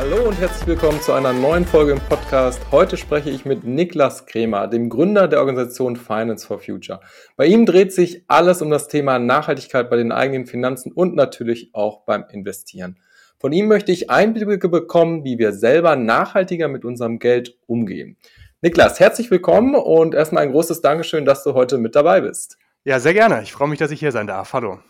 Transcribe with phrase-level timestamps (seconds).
[0.00, 2.58] Hallo und herzlich willkommen zu einer neuen Folge im Podcast.
[2.72, 7.00] Heute spreche ich mit Niklas Kremer, dem Gründer der Organisation Finance for Future.
[7.36, 11.74] Bei ihm dreht sich alles um das Thema Nachhaltigkeit bei den eigenen Finanzen und natürlich
[11.74, 12.96] auch beim Investieren.
[13.40, 18.18] Von ihm möchte ich Einblicke bekommen, wie wir selber nachhaltiger mit unserem Geld umgehen.
[18.60, 22.58] Niklas, herzlich willkommen und erstmal ein großes Dankeschön, dass du heute mit dabei bist.
[22.84, 23.42] Ja, sehr gerne.
[23.42, 24.52] Ich freue mich, dass ich hier sein darf.
[24.52, 24.80] Hallo.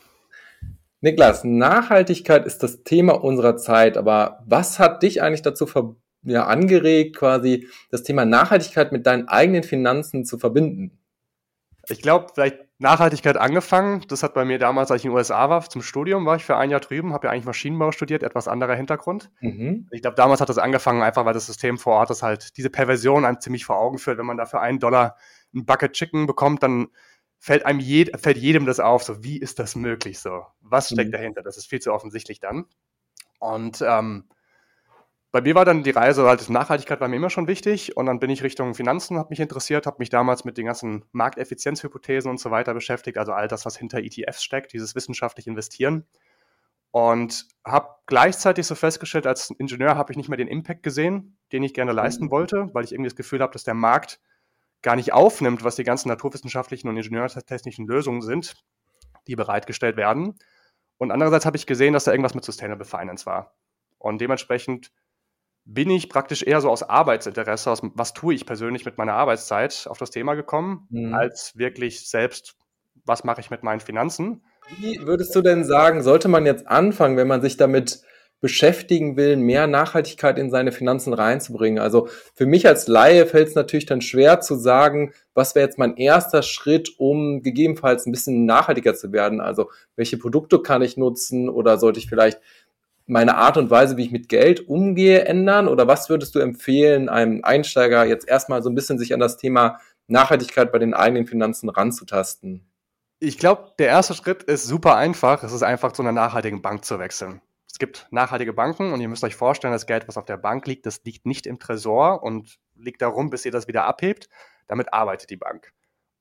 [1.00, 6.46] Niklas, Nachhaltigkeit ist das Thema unserer Zeit, aber was hat dich eigentlich dazu ver ja,
[6.46, 10.98] angeregt, quasi das Thema Nachhaltigkeit mit deinen eigenen Finanzen zu verbinden?
[11.88, 14.04] Ich glaube, vielleicht Nachhaltigkeit angefangen.
[14.08, 16.44] Das hat bei mir damals, als ich in den USA war, zum Studium war ich
[16.44, 19.30] für ein Jahr drüben, habe ja eigentlich Maschinenbau studiert, etwas anderer Hintergrund.
[19.40, 19.86] Mhm.
[19.90, 22.70] Ich glaube, damals hat das angefangen, einfach weil das System vor Ort das halt diese
[22.70, 24.16] Perversion einem ziemlich vor Augen führt.
[24.16, 25.16] Wenn man dafür einen Dollar
[25.54, 26.88] ein Bucket Chicken bekommt, dann
[27.38, 30.46] fällt einem jed fällt jedem das auf, so wie ist das möglich so?
[30.60, 31.12] Was steckt mhm.
[31.12, 31.42] dahinter?
[31.42, 32.64] Das ist viel zu offensichtlich dann.
[33.40, 34.24] Und ähm,
[35.32, 38.18] bei mir war dann die Reise, halt Nachhaltigkeit war mir immer schon wichtig und dann
[38.18, 42.40] bin ich Richtung Finanzen, habe mich interessiert, habe mich damals mit den ganzen Markteffizienzhypothesen und
[42.40, 46.04] so weiter beschäftigt, also all das, was hinter ETFs steckt, dieses wissenschaftliche Investieren
[46.90, 51.62] und habe gleichzeitig so festgestellt, als Ingenieur habe ich nicht mehr den Impact gesehen, den
[51.62, 52.30] ich gerne leisten mhm.
[52.30, 54.20] wollte, weil ich irgendwie das Gefühl habe, dass der Markt
[54.82, 58.56] gar nicht aufnimmt, was die ganzen naturwissenschaftlichen und ingenieurtechnischen Lösungen sind,
[59.26, 60.38] die bereitgestellt werden.
[60.98, 63.54] Und andererseits habe ich gesehen, dass da irgendwas mit Sustainable Finance war.
[63.98, 64.90] Und dementsprechend
[65.72, 69.86] bin ich praktisch eher so aus Arbeitsinteresse, aus was tue ich persönlich mit meiner Arbeitszeit
[69.88, 71.14] auf das Thema gekommen, mhm.
[71.14, 72.56] als wirklich selbst,
[73.04, 74.42] was mache ich mit meinen Finanzen.
[74.80, 78.02] Wie würdest du denn sagen, sollte man jetzt anfangen, wenn man sich damit
[78.40, 81.78] beschäftigen will, mehr Nachhaltigkeit in seine Finanzen reinzubringen.
[81.78, 85.78] Also für mich als Laie fällt es natürlich dann schwer zu sagen, was wäre jetzt
[85.78, 89.40] mein erster Schritt, um gegebenenfalls ein bisschen nachhaltiger zu werden.
[89.40, 92.40] Also welche Produkte kann ich nutzen oder sollte ich vielleicht
[93.06, 95.68] meine Art und Weise, wie ich mit Geld umgehe, ändern?
[95.68, 99.36] Oder was würdest du empfehlen, einem Einsteiger jetzt erstmal so ein bisschen sich an das
[99.36, 102.66] Thema Nachhaltigkeit bei den eigenen Finanzen ranzutasten?
[103.18, 105.42] Ich glaube, der erste Schritt ist super einfach.
[105.42, 109.08] Es ist einfach zu einer nachhaltigen Bank zu wechseln es gibt nachhaltige Banken und ihr
[109.08, 112.22] müsst euch vorstellen, das Geld, was auf der Bank liegt, das liegt nicht im Tresor
[112.22, 114.28] und liegt darum, bis ihr das wieder abhebt.
[114.66, 115.72] Damit arbeitet die Bank.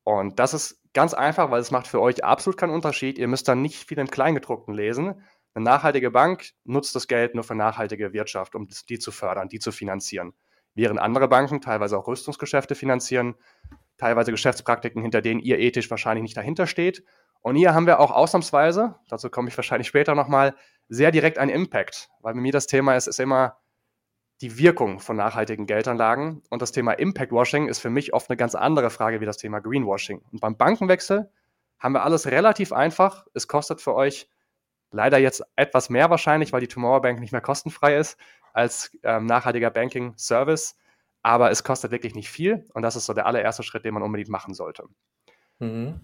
[0.04, 3.18] Und das ist ganz einfach, weil es macht für euch absolut keinen Unterschied.
[3.18, 5.22] Ihr müsst dann nicht viel im Kleingedruckten lesen.
[5.60, 9.60] Eine nachhaltige Bank nutzt das Geld nur für nachhaltige Wirtschaft, um die zu fördern, die
[9.60, 10.32] zu finanzieren.
[10.74, 13.36] Während andere Banken teilweise auch Rüstungsgeschäfte finanzieren,
[13.98, 17.04] teilweise Geschäftspraktiken, hinter denen ihr ethisch wahrscheinlich nicht dahinter steht.
[17.42, 20.56] Und hier haben wir auch ausnahmsweise, dazu komme ich wahrscheinlich später nochmal,
[20.88, 23.58] sehr direkt einen Impact, weil bei mir das Thema ist, ist immer
[24.40, 26.42] die Wirkung von nachhaltigen Geldanlagen.
[26.50, 29.36] Und das Thema Impact Washing ist für mich oft eine ganz andere Frage wie das
[29.36, 30.22] Thema Greenwashing.
[30.32, 31.30] Und beim Bankenwechsel
[31.80, 33.28] haben wir alles relativ einfach.
[33.34, 34.30] Es kostet für euch
[34.92, 38.18] leider jetzt etwas mehr wahrscheinlich, weil die Tomorrow Bank nicht mehr kostenfrei ist
[38.54, 40.76] als ähm, nachhaltiger Banking Service.
[41.22, 42.66] Aber es kostet wirklich nicht viel.
[42.74, 44.84] Und das ist so der allererste Schritt, den man unbedingt machen sollte.
[45.60, 46.00] Mhm.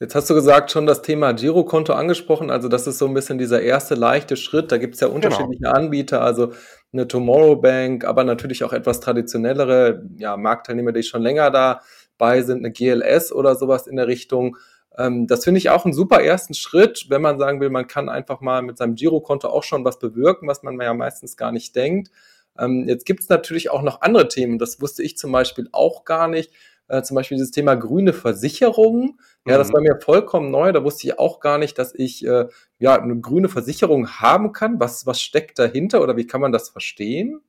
[0.00, 2.50] Jetzt hast du gesagt, schon das Thema Girokonto angesprochen.
[2.50, 4.70] Also das ist so ein bisschen dieser erste leichte Schritt.
[4.70, 5.16] Da gibt es ja genau.
[5.16, 5.72] unterschiedliche genau.
[5.72, 6.52] Anbieter, also
[6.92, 12.58] eine Tomorrow Bank, aber natürlich auch etwas traditionellere ja, Marktteilnehmer, die schon länger dabei sind,
[12.58, 14.56] eine GLS oder sowas in der Richtung.
[14.98, 18.08] Ähm, das finde ich auch einen super ersten Schritt, wenn man sagen will, man kann
[18.08, 21.74] einfach mal mit seinem Girokonto auch schon was bewirken, was man ja meistens gar nicht
[21.76, 22.10] denkt.
[22.58, 24.58] Ähm, jetzt gibt es natürlich auch noch andere Themen.
[24.58, 26.52] Das wusste ich zum Beispiel auch gar nicht
[26.88, 29.20] äh, zum Beispiel dieses Thema grüne Versicherung.
[29.46, 29.58] Ja, mhm.
[29.58, 30.72] das war mir vollkommen neu.
[30.72, 32.46] Da wusste ich auch gar nicht, dass ich äh,
[32.78, 34.80] ja eine grüne Versicherung haben kann.
[34.80, 37.40] Was, was steckt dahinter oder wie kann man das verstehen?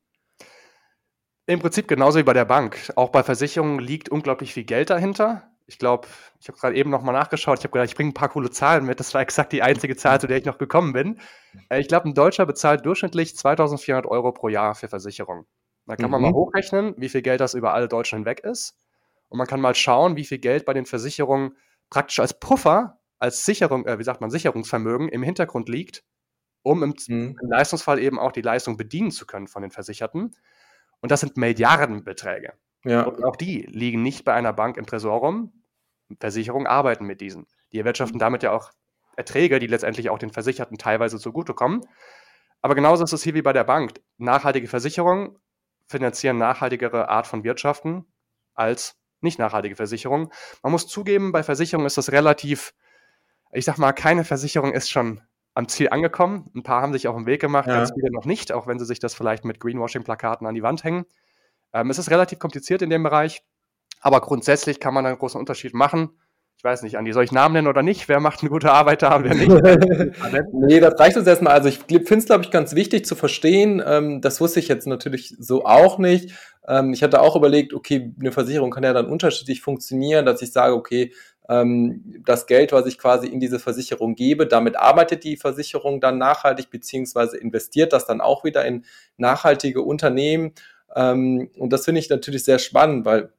[1.48, 2.92] Im Prinzip genauso wie bei der Bank.
[2.96, 5.50] Auch bei Versicherungen liegt unglaublich viel Geld dahinter.
[5.70, 6.08] Ich glaube,
[6.40, 7.60] ich habe gerade eben nochmal nachgeschaut.
[7.60, 9.00] Ich habe gedacht, ich bringe ein paar coole Zahlen mit.
[9.00, 11.20] Das war exakt die einzige Zahl, zu der ich noch gekommen bin.
[11.70, 15.46] Äh, ich glaube, ein Deutscher bezahlt durchschnittlich 2400 Euro pro Jahr für Versicherungen.
[15.86, 16.12] Da kann mhm.
[16.12, 18.78] man mal hochrechnen, wie viel Geld das über alle Deutschland weg ist.
[19.30, 21.56] Und man kann mal schauen, wie viel Geld bei den Versicherungen
[21.92, 26.04] praktisch als Puffer, als Sicherung, äh, wie sagt man, Sicherungsvermögen im Hintergrund liegt,
[26.64, 27.38] um im, mhm.
[27.40, 30.36] im Leistungsfall eben auch die Leistung bedienen zu können von den Versicherten.
[31.00, 32.54] Und das sind Milliardenbeträge.
[32.86, 33.04] Ja.
[33.04, 35.52] Und auch die liegen nicht bei einer Bank im Tresorraum.
[36.20, 37.48] Versicherungen arbeiten mit diesen.
[37.72, 38.72] Die erwirtschaften damit ja auch
[39.16, 41.86] Erträge, die letztendlich auch den Versicherten teilweise zugutekommen.
[42.62, 43.94] Aber genauso ist es hier wie bei der Bank.
[44.18, 45.38] Nachhaltige Versicherungen
[45.88, 48.06] finanzieren nachhaltigere Art von Wirtschaften
[48.54, 50.32] als nicht nachhaltige Versicherung.
[50.64, 52.74] Man muss zugeben, bei Versicherungen ist das relativ,
[53.52, 55.22] ich sag mal, keine Versicherung ist schon
[55.54, 56.50] am Ziel angekommen.
[56.56, 57.76] Ein paar haben sich auf den Weg gemacht, ja.
[57.76, 60.84] ganz viele noch nicht, auch wenn sie sich das vielleicht mit Greenwashing-Plakaten an die Wand
[60.84, 61.06] hängen.
[61.74, 63.44] Ähm, es ist relativ kompliziert in dem Bereich,
[64.00, 66.10] aber grundsätzlich kann man einen großen Unterschied machen.
[66.60, 68.10] Ich weiß nicht, Andi, soll ich Namen nennen oder nicht?
[68.10, 70.52] Wer macht eine gute Arbeit da und wer nicht?
[70.54, 71.54] nee, das reicht uns erstmal.
[71.54, 73.82] Also ich finde es, glaube ich, ganz wichtig zu verstehen.
[73.86, 76.34] Ähm, das wusste ich jetzt natürlich so auch nicht.
[76.68, 80.52] Ähm, ich hatte auch überlegt, okay, eine Versicherung kann ja dann unterschiedlich funktionieren, dass ich
[80.52, 81.14] sage, okay,
[81.48, 86.18] ähm, das Geld, was ich quasi in diese Versicherung gebe, damit arbeitet die Versicherung dann
[86.18, 88.84] nachhaltig, beziehungsweise investiert das dann auch wieder in
[89.16, 90.52] nachhaltige Unternehmen.
[90.96, 93.32] Und das finde ich natürlich sehr spannend, weil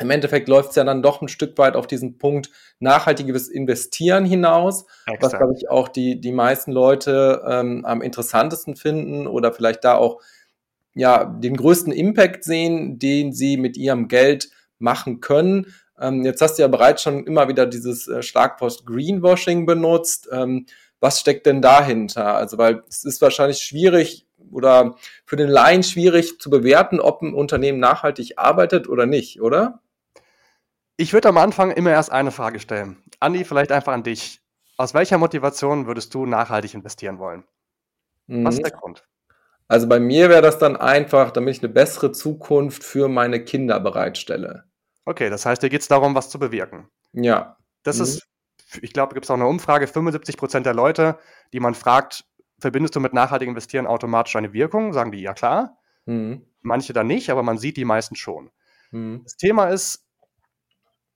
[0.00, 4.24] im Endeffekt läuft es ja dann doch ein Stück weit auf diesen Punkt nachhaltiges Investieren
[4.24, 5.22] hinaus, Exakt.
[5.22, 9.96] was, glaube ich, auch die, die meisten Leute ähm, am interessantesten finden oder vielleicht da
[9.96, 10.20] auch
[10.94, 15.72] ja, den größten Impact sehen, den sie mit ihrem Geld machen können.
[16.00, 20.28] Ähm, jetzt hast du ja bereits schon immer wieder dieses äh, Schlagwort Greenwashing benutzt.
[20.32, 20.66] Ähm,
[20.98, 22.34] was steckt denn dahinter?
[22.34, 27.34] Also, weil es ist wahrscheinlich schwierig oder für den Laien schwierig zu bewerten, ob ein
[27.34, 29.80] Unternehmen nachhaltig arbeitet oder nicht, oder?
[31.00, 32.98] Ich würde am Anfang immer erst eine Frage stellen.
[33.20, 34.42] Andi, vielleicht einfach an dich.
[34.76, 37.44] Aus welcher Motivation würdest du nachhaltig investieren wollen?
[38.26, 38.44] Mhm.
[38.44, 39.08] Was ist der Grund?
[39.66, 43.80] Also bei mir wäre das dann einfach, damit ich eine bessere Zukunft für meine Kinder
[43.80, 44.64] bereitstelle.
[45.06, 46.90] Okay, das heißt, dir geht es darum, was zu bewirken.
[47.14, 47.56] Ja.
[47.82, 48.02] Das mhm.
[48.02, 48.28] ist,
[48.82, 51.18] ich glaube, gibt es auch eine Umfrage, 75 Prozent der Leute,
[51.54, 52.26] die man fragt,
[52.58, 54.92] verbindest du mit nachhaltigem Investieren automatisch eine Wirkung?
[54.92, 55.78] Sagen die ja klar.
[56.04, 56.44] Mhm.
[56.60, 58.50] Manche dann nicht, aber man sieht die meisten schon.
[58.90, 59.22] Mhm.
[59.24, 60.04] Das Thema ist,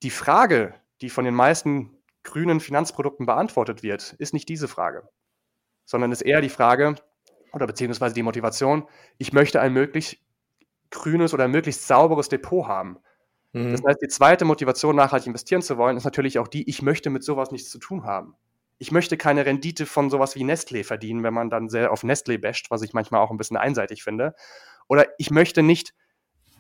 [0.04, 1.90] die Frage, die von den meisten
[2.22, 5.08] grünen Finanzprodukten beantwortet wird, ist nicht diese Frage,
[5.84, 6.94] sondern ist eher die Frage
[7.52, 8.86] oder beziehungsweise die Motivation,
[9.18, 10.18] ich möchte ein möglichst
[10.90, 12.98] grünes oder möglichst sauberes Depot haben.
[13.52, 13.72] Mhm.
[13.72, 17.10] Das heißt, die zweite Motivation, nachhaltig investieren zu wollen, ist natürlich auch die, ich möchte
[17.10, 18.34] mit sowas nichts zu tun haben.
[18.78, 22.38] Ich möchte keine Rendite von sowas wie Nestlé verdienen, wenn man dann sehr auf Nestlé
[22.38, 24.34] basht, was ich manchmal auch ein bisschen einseitig finde.
[24.88, 25.94] Oder ich möchte nicht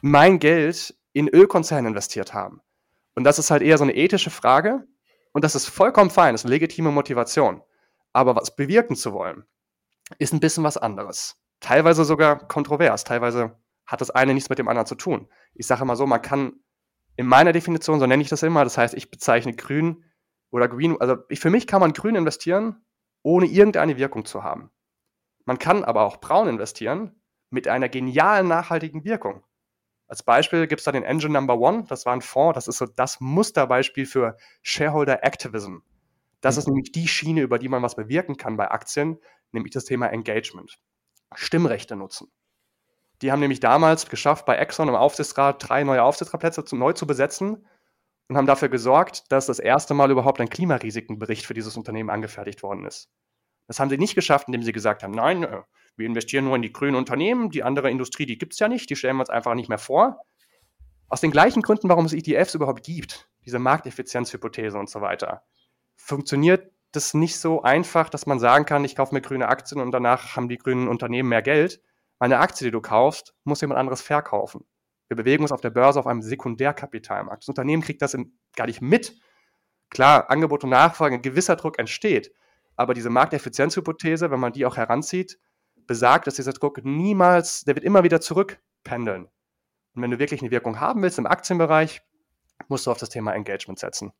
[0.00, 2.60] mein Geld in Ölkonzerne investiert haben.
[3.14, 4.86] Und das ist halt eher so eine ethische Frage.
[5.32, 7.62] Und das ist vollkommen fein, das ist eine legitime Motivation.
[8.12, 9.44] Aber was bewirken zu wollen,
[10.18, 11.36] ist ein bisschen was anderes.
[11.60, 13.04] Teilweise sogar kontrovers.
[13.04, 15.28] Teilweise hat das eine nichts mit dem anderen zu tun.
[15.54, 16.60] Ich sage mal so, man kann
[17.16, 20.04] in meiner Definition, so nenne ich das immer, das heißt, ich bezeichne grün
[20.50, 22.84] oder green, also ich, für mich kann man grün investieren,
[23.22, 24.70] ohne irgendeine Wirkung zu haben.
[25.44, 27.20] Man kann aber auch braun investieren
[27.50, 29.44] mit einer genialen nachhaltigen Wirkung.
[30.06, 32.78] Als Beispiel gibt es da den Engine Number One, das war ein Fonds, das ist
[32.78, 35.78] so das Musterbeispiel für Shareholder Activism.
[36.40, 36.58] Das mhm.
[36.58, 39.18] ist nämlich die Schiene, über die man was bewirken kann bei Aktien,
[39.52, 40.78] nämlich das Thema Engagement.
[41.34, 42.30] Stimmrechte nutzen.
[43.22, 47.06] Die haben nämlich damals geschafft, bei Exxon im Aufsichtsrat drei neue Aufsichtsratplätze zu, neu zu
[47.06, 47.66] besetzen
[48.28, 52.62] und haben dafür gesorgt, dass das erste Mal überhaupt ein Klimarisikenbericht für dieses Unternehmen angefertigt
[52.62, 53.08] worden ist.
[53.66, 55.62] Das haben sie nicht geschafft, indem sie gesagt haben, nein, äh,
[55.96, 58.90] wir investieren nur in die grünen Unternehmen, die andere Industrie, die gibt es ja nicht,
[58.90, 60.24] die stellen wir uns einfach nicht mehr vor.
[61.08, 65.42] Aus den gleichen Gründen, warum es ETFs überhaupt gibt, diese Markteffizienzhypothese und so weiter,
[65.94, 69.92] funktioniert das nicht so einfach, dass man sagen kann, ich kaufe mir grüne Aktien und
[69.92, 71.80] danach haben die grünen Unternehmen mehr Geld,
[72.18, 74.64] eine Aktie, die du kaufst, muss jemand anderes verkaufen.
[75.08, 77.42] Wir bewegen uns auf der Börse auf einem Sekundärkapitalmarkt.
[77.42, 78.16] Das Unternehmen kriegt das
[78.56, 79.16] gar nicht mit.
[79.90, 82.32] Klar, Angebot und Nachfrage, ein gewisser Druck entsteht.
[82.76, 85.38] Aber diese Markteffizienzhypothese, wenn man die auch heranzieht,
[85.86, 89.28] besagt, dass dieser Druck niemals, der wird immer wieder zurückpendeln.
[89.94, 92.02] Und wenn du wirklich eine Wirkung haben willst im Aktienbereich,
[92.68, 94.12] musst du auf das Thema Engagement setzen.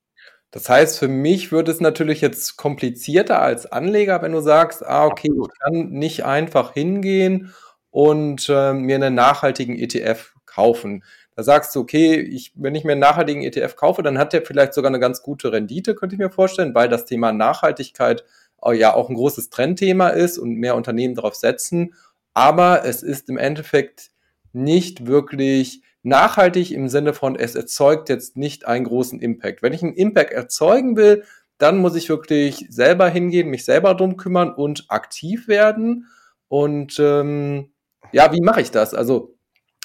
[0.50, 5.06] Das heißt, für mich wird es natürlich jetzt komplizierter als Anleger, wenn du sagst, ah,
[5.06, 5.50] okay, Absolut.
[5.52, 7.52] ich kann nicht einfach hingehen
[7.90, 11.02] und äh, mir einen nachhaltigen ETF kaufen.
[11.34, 14.42] Da sagst du, okay, ich, wenn ich mir einen nachhaltigen ETF kaufe, dann hat der
[14.42, 18.24] vielleicht sogar eine ganz gute Rendite, könnte ich mir vorstellen, weil das Thema Nachhaltigkeit
[18.72, 21.94] ja auch ein großes Trendthema ist und mehr Unternehmen darauf setzen.
[22.32, 24.10] Aber es ist im Endeffekt
[24.52, 29.62] nicht wirklich nachhaltig im Sinne von, es erzeugt jetzt nicht einen großen Impact.
[29.62, 31.24] Wenn ich einen Impact erzeugen will,
[31.58, 36.08] dann muss ich wirklich selber hingehen, mich selber drum kümmern und aktiv werden.
[36.48, 37.72] Und ähm,
[38.12, 38.94] ja, wie mache ich das?
[38.94, 39.36] Also,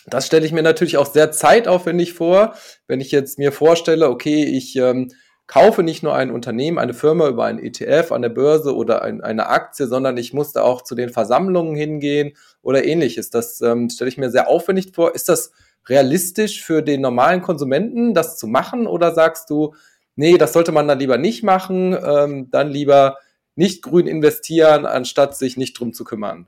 [0.07, 2.55] das stelle ich mir natürlich auch sehr zeitaufwendig vor,
[2.88, 5.12] wenn ich jetzt mir vorstelle, okay, ich ähm,
[5.50, 9.22] kaufe nicht nur ein Unternehmen, eine Firma über einen ETF an der Börse oder ein,
[9.22, 13.32] eine Aktie, sondern ich musste auch zu den Versammlungen hingehen oder ähnliches.
[13.32, 15.15] Das ähm, stelle ich mir sehr aufwendig vor.
[15.15, 15.51] Ist das
[15.88, 18.86] realistisch für den normalen Konsumenten, das zu machen?
[18.86, 19.74] Oder sagst du,
[20.15, 23.18] nee, das sollte man dann lieber nicht machen, ähm, dann lieber
[23.56, 26.46] nicht grün investieren, anstatt sich nicht drum zu kümmern?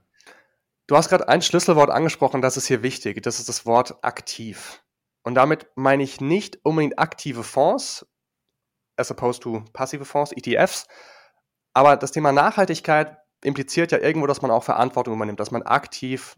[0.86, 3.24] Du hast gerade ein Schlüsselwort angesprochen, das ist hier wichtig.
[3.24, 4.84] Das ist das Wort aktiv.
[5.24, 8.06] Und damit meine ich nicht unbedingt aktive Fonds,
[9.02, 10.88] as opposed to passive Fonds, ETFs.
[11.74, 16.36] Aber das Thema Nachhaltigkeit impliziert ja irgendwo, dass man auch Verantwortung übernimmt, dass man aktiv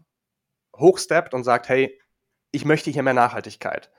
[0.76, 2.00] hochsteppt und sagt, hey,
[2.50, 3.90] ich möchte hier mehr Nachhaltigkeit.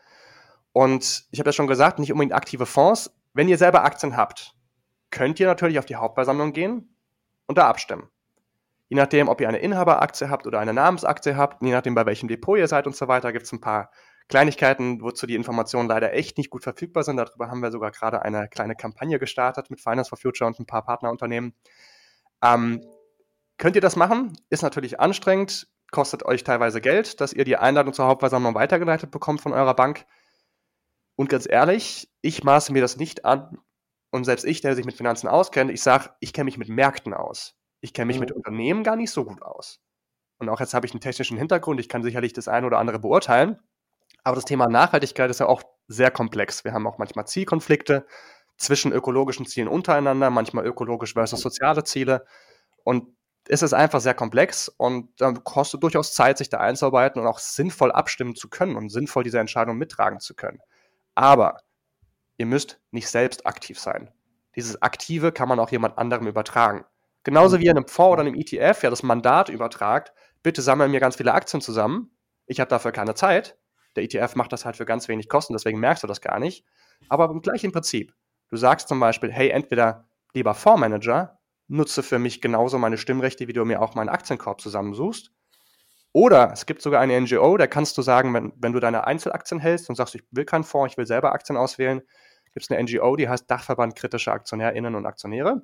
[0.71, 3.11] Und ich habe ja schon gesagt, nicht unbedingt aktive Fonds.
[3.33, 4.53] Wenn ihr selber Aktien habt,
[5.11, 6.97] könnt ihr natürlich auf die Hauptversammlung gehen
[7.47, 8.09] und da abstimmen.
[8.87, 12.27] Je nachdem, ob ihr eine Inhaberaktie habt oder eine Namensaktie habt, je nachdem, bei welchem
[12.27, 13.91] Depot ihr seid und so weiter, gibt es ein paar
[14.27, 17.17] Kleinigkeiten, wozu die Informationen leider echt nicht gut verfügbar sind.
[17.17, 20.65] Darüber haben wir sogar gerade eine kleine Kampagne gestartet mit Finance for Future und ein
[20.65, 21.53] paar Partnerunternehmen.
[22.43, 22.81] Ähm,
[23.57, 24.33] könnt ihr das machen?
[24.49, 29.41] Ist natürlich anstrengend, kostet euch teilweise Geld, dass ihr die Einladung zur Hauptversammlung weitergeleitet bekommt
[29.41, 30.05] von eurer Bank.
[31.15, 33.59] Und ganz ehrlich, ich maße mir das nicht an.
[34.11, 37.13] Und selbst ich, der sich mit Finanzen auskennt, ich sage, ich kenne mich mit Märkten
[37.13, 37.55] aus.
[37.81, 38.21] Ich kenne mich mhm.
[38.21, 39.79] mit Unternehmen gar nicht so gut aus.
[40.37, 42.99] Und auch jetzt habe ich einen technischen Hintergrund, ich kann sicherlich das eine oder andere
[42.99, 43.59] beurteilen.
[44.25, 46.65] Aber das Thema Nachhaltigkeit ist ja auch sehr komplex.
[46.65, 48.07] Wir haben auch manchmal Zielkonflikte
[48.57, 52.25] zwischen ökologischen Zielen untereinander, manchmal ökologisch versus soziale Ziele.
[52.83, 53.15] Und
[53.47, 57.37] es ist einfach sehr komplex und dann kostet durchaus Zeit, sich da einzuarbeiten und auch
[57.37, 60.59] sinnvoll abstimmen zu können und sinnvoll diese Entscheidung mittragen zu können.
[61.13, 61.59] Aber
[62.37, 64.11] ihr müsst nicht selbst aktiv sein.
[64.55, 66.83] Dieses Aktive kann man auch jemand anderem übertragen.
[67.23, 70.99] Genauso wie ihr einem Fonds oder einem ETF ja das Mandat übertragt, bitte sammeln mir
[70.99, 72.09] ganz viele Aktien zusammen.
[72.47, 73.55] Ich habe dafür keine Zeit.
[73.95, 76.65] Der ETF macht das halt für ganz wenig Kosten, deswegen merkst du das gar nicht.
[77.09, 78.13] Aber im gleichen Prinzip.
[78.49, 83.53] Du sagst zum Beispiel, hey, entweder lieber Fondsmanager, nutze für mich genauso meine Stimmrechte, wie
[83.53, 85.31] du mir auch meinen Aktienkorb zusammensuchst.
[86.13, 89.59] Oder es gibt sogar eine NGO, da kannst du sagen, wenn, wenn du deine Einzelaktien
[89.59, 92.01] hältst und sagst, ich will keinen Fonds, ich will selber Aktien auswählen,
[92.53, 95.61] gibt es eine NGO, die heißt Dachverband kritischer AktionärInnen und Aktionäre.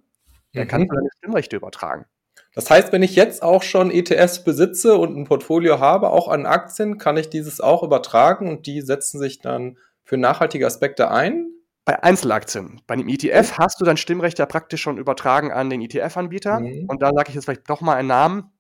[0.54, 0.68] Da mhm.
[0.68, 2.06] kannst du deine Stimmrechte übertragen.
[2.54, 6.46] Das heißt, wenn ich jetzt auch schon ETFs besitze und ein Portfolio habe, auch an
[6.46, 11.48] Aktien, kann ich dieses auch übertragen und die setzen sich dann für nachhaltige Aspekte ein?
[11.86, 12.82] Bei Einzelaktien.
[12.86, 16.60] Bei einem ETF hast du dein Stimmrecht ja praktisch schon übertragen an den ETF-Anbieter.
[16.60, 16.86] Mhm.
[16.88, 18.52] Und da sage ich jetzt vielleicht doch mal einen Namen.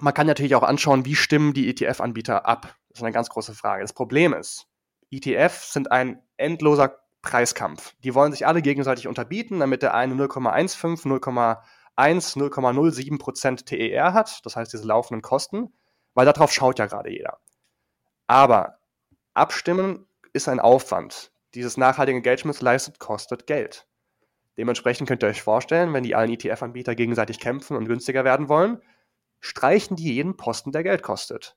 [0.00, 2.74] Man kann natürlich auch anschauen, wie stimmen die ETF-Anbieter ab.
[2.88, 3.82] Das ist eine ganz große Frage.
[3.82, 4.66] Das Problem ist,
[5.10, 7.94] ETFs sind ein endloser Preiskampf.
[8.04, 11.20] Die wollen sich alle gegenseitig unterbieten, damit der eine 0,15,
[11.98, 15.72] 0,1, 0,07% TER hat, das heißt diese laufenden Kosten,
[16.14, 17.38] weil darauf schaut ja gerade jeder.
[18.26, 18.78] Aber
[19.34, 21.32] abstimmen ist ein Aufwand.
[21.54, 23.86] Dieses nachhaltige Engagement leistet, kostet Geld.
[24.58, 28.82] Dementsprechend könnt ihr euch vorstellen, wenn die allen ETF-Anbieter gegenseitig kämpfen und günstiger werden wollen,
[29.40, 31.56] streichen die jeden Posten, der Geld kostet.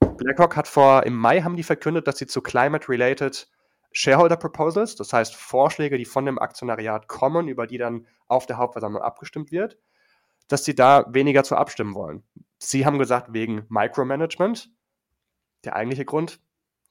[0.00, 3.48] BlackRock hat vor, im Mai haben die verkündet, dass sie zu Climate-Related
[3.92, 8.56] Shareholder Proposals, das heißt Vorschläge, die von dem Aktionariat kommen, über die dann auf der
[8.56, 9.78] Hauptversammlung abgestimmt wird,
[10.48, 12.22] dass sie da weniger zu abstimmen wollen.
[12.58, 14.70] Sie haben gesagt, wegen Micromanagement.
[15.64, 16.40] Der eigentliche Grund,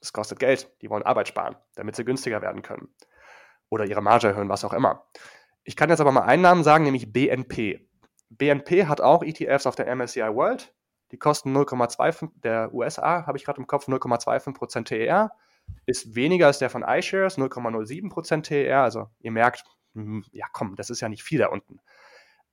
[0.00, 0.70] es kostet Geld.
[0.80, 2.88] Die wollen Arbeit sparen, damit sie günstiger werden können.
[3.68, 5.06] Oder ihre Marge erhöhen, was auch immer.
[5.64, 7.86] Ich kann jetzt aber mal einen Namen sagen, nämlich BNP.
[8.30, 10.74] BNP hat auch ETFs auf der MSCI World.
[11.10, 15.32] Die kosten 0,25, der USA habe ich gerade im Kopf, 0,25% TER
[15.86, 18.82] ist weniger als der von iShares, 0,07% TER.
[18.82, 19.64] Also ihr merkt,
[19.94, 21.80] hm, ja komm, das ist ja nicht viel da unten.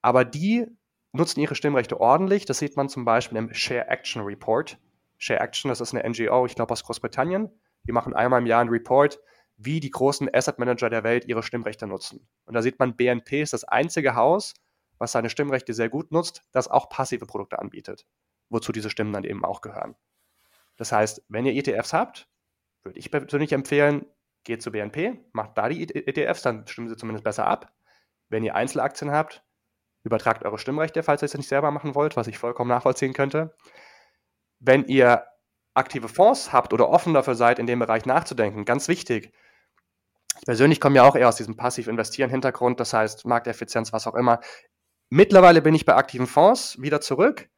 [0.01, 0.67] Aber die
[1.11, 2.45] nutzen ihre Stimmrechte ordentlich.
[2.45, 4.77] Das sieht man zum Beispiel im Share Action Report.
[5.17, 7.49] Share Action, das ist eine NGO, ich glaube aus Großbritannien.
[7.87, 9.19] Die machen einmal im Jahr einen Report,
[9.57, 12.27] wie die großen Asset Manager der Welt ihre Stimmrechte nutzen.
[12.45, 14.53] Und da sieht man, BNP ist das einzige Haus,
[14.97, 18.05] was seine Stimmrechte sehr gut nutzt, das auch passive Produkte anbietet,
[18.49, 19.95] wozu diese Stimmen dann eben auch gehören.
[20.77, 22.29] Das heißt, wenn ihr ETFs habt,
[22.83, 24.05] würde ich persönlich empfehlen,
[24.43, 27.71] geht zu BNP, macht da die ETFs, dann stimmen sie zumindest besser ab.
[28.29, 29.43] Wenn ihr Einzelaktien habt,
[30.03, 33.55] übertragt eure Stimmrechte, falls ihr es nicht selber machen wollt, was ich vollkommen nachvollziehen könnte.
[34.59, 35.25] Wenn ihr
[35.74, 39.31] aktive Fonds habt oder offen dafür seid, in dem Bereich nachzudenken, ganz wichtig.
[40.38, 44.39] Ich persönlich komme ja auch eher aus diesem Passiv-Investieren-Hintergrund, das heißt Markteffizienz, was auch immer.
[45.09, 47.50] Mittlerweile bin ich bei aktiven Fonds wieder zurück.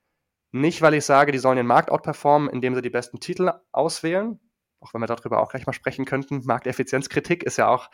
[0.51, 4.39] Nicht, weil ich sage, die sollen den Markt outperformen, indem sie die besten Titel auswählen,
[4.81, 7.89] auch wenn wir darüber auch gleich mal sprechen könnten, Markteffizienzkritik ist ja auch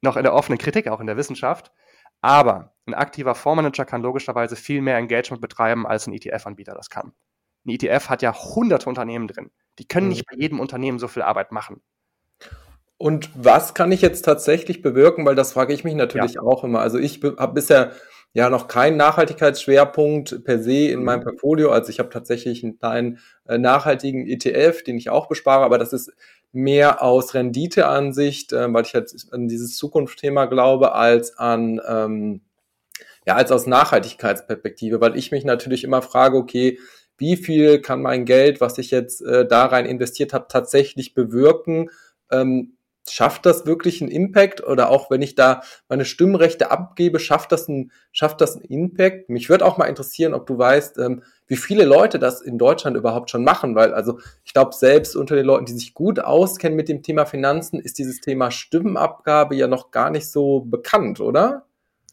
[0.00, 1.70] noch in der offenen Kritik, auch in der Wissenschaft.
[2.20, 7.12] Aber ein aktiver Fondsmanager kann logischerweise viel mehr Engagement betreiben, als ein ETF-Anbieter das kann.
[7.66, 9.50] Ein ETF hat ja hunderte Unternehmen drin.
[9.78, 10.12] Die können mhm.
[10.12, 11.82] nicht bei jedem Unternehmen so viel Arbeit machen.
[12.96, 15.26] Und was kann ich jetzt tatsächlich bewirken?
[15.26, 16.42] Weil das frage ich mich natürlich ja.
[16.42, 16.80] auch immer.
[16.80, 17.92] Also ich habe bisher
[18.34, 21.24] ja noch keinen Nachhaltigkeitsschwerpunkt per se in meinem mhm.
[21.24, 21.70] Portfolio.
[21.70, 25.92] Also ich habe tatsächlich einen kleinen äh, nachhaltigen ETF, den ich auch bespare, aber das
[25.92, 26.12] ist
[26.52, 32.40] mehr aus Renditeansicht, äh, weil ich jetzt an dieses Zukunftsthema glaube, als an ähm,
[33.24, 36.78] ja als aus Nachhaltigkeitsperspektive, weil ich mich natürlich immer frage, okay,
[37.16, 41.90] wie viel kann mein Geld, was ich jetzt äh, da rein investiert habe, tatsächlich bewirken?
[42.32, 42.76] Ähm,
[43.08, 47.68] schafft das wirklich einen Impact oder auch wenn ich da meine Stimmrechte abgebe, schafft das
[47.68, 49.28] einen, schafft das einen Impact?
[49.28, 52.96] Mich würde auch mal interessieren, ob du weißt, ähm, wie viele Leute das in Deutschland
[52.96, 56.76] überhaupt schon machen, weil also ich glaube, selbst unter den Leuten, die sich gut auskennen
[56.76, 61.66] mit dem Thema Finanzen, ist dieses Thema Stimmenabgabe ja noch gar nicht so bekannt, oder?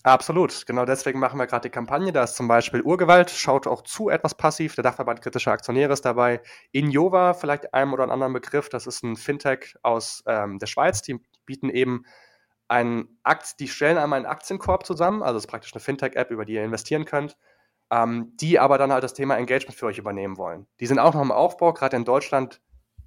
[0.03, 2.11] Absolut, genau deswegen machen wir gerade die Kampagne.
[2.11, 4.73] Da ist zum Beispiel Urgewalt, schaut auch zu etwas passiv.
[4.73, 6.41] Der Dachverband kritischer Aktionäre ist dabei.
[6.71, 11.03] Injova, vielleicht einem oder anderen Begriff, das ist ein Fintech aus ähm, der Schweiz.
[11.03, 12.03] Die bieten eben
[12.67, 16.45] einen Akt, die stellen einmal einen Aktienkorb zusammen, also es ist praktisch eine Fintech-App, über
[16.45, 17.37] die ihr investieren könnt,
[17.91, 20.67] ähm, die aber dann halt das Thema Engagement für euch übernehmen wollen.
[20.79, 22.61] Die sind auch noch im Aufbau, gerade in Deutschland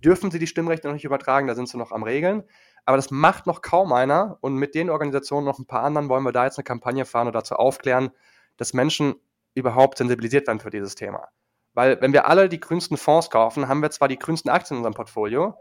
[0.05, 2.45] dürfen sie die Stimmrechte noch nicht übertragen, da sind sie noch am Regeln.
[2.85, 4.39] Aber das macht noch kaum einer.
[4.41, 7.27] Und mit den Organisationen noch ein paar anderen wollen wir da jetzt eine Kampagne fahren
[7.27, 8.11] und dazu aufklären,
[8.57, 9.15] dass Menschen
[9.55, 11.29] überhaupt sensibilisiert werden für dieses Thema.
[11.73, 14.79] Weil wenn wir alle die grünsten Fonds kaufen, haben wir zwar die grünsten Aktien in
[14.79, 15.57] unserem Portfolio,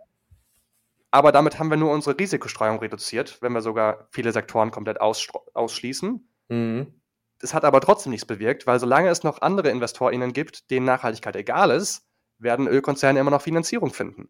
[1.12, 6.28] aber damit haben wir nur unsere Risikostreuung reduziert, wenn wir sogar viele Sektoren komplett ausschließen.
[6.50, 7.02] Mhm.
[7.40, 11.36] Das hat aber trotzdem nichts bewirkt, weil solange es noch andere InvestorInnen gibt, denen Nachhaltigkeit
[11.36, 12.08] egal ist,
[12.40, 14.30] werden Ölkonzerne immer noch Finanzierung finden.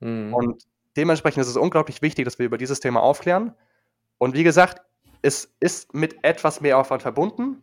[0.00, 0.34] Mhm.
[0.34, 0.64] Und
[0.98, 3.54] dementsprechend ist es unglaublich wichtig, dass wir über dieses Thema aufklären.
[4.18, 4.82] Und wie gesagt,
[5.22, 7.62] es ist mit etwas mehr Aufwand verbunden,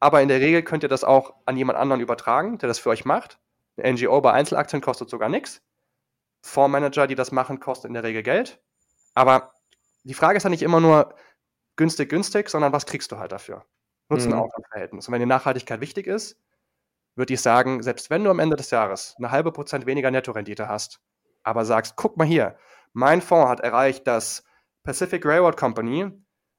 [0.00, 2.90] aber in der Regel könnt ihr das auch an jemand anderen übertragen, der das für
[2.90, 3.38] euch macht.
[3.76, 5.62] Eine NGO bei Einzelaktien kostet sogar nichts.
[6.42, 8.60] Fondsmanager, die das machen, kosten in der Regel Geld.
[9.14, 9.54] Aber
[10.02, 11.14] die Frage ist ja nicht immer nur
[11.76, 13.64] günstig, günstig, sondern was kriegst du halt dafür?
[14.08, 15.06] Nutzen-Aufwand-Verhältnis.
[15.06, 15.10] Mhm.
[15.10, 16.36] Und wenn die Nachhaltigkeit wichtig ist,
[17.14, 20.68] würde ich sagen, selbst wenn du am Ende des Jahres eine halbe Prozent weniger Nettorendite
[20.68, 21.00] hast,
[21.42, 22.56] aber sagst, guck mal hier,
[22.92, 24.44] mein Fonds hat erreicht, dass
[24.82, 26.10] Pacific Railroad Company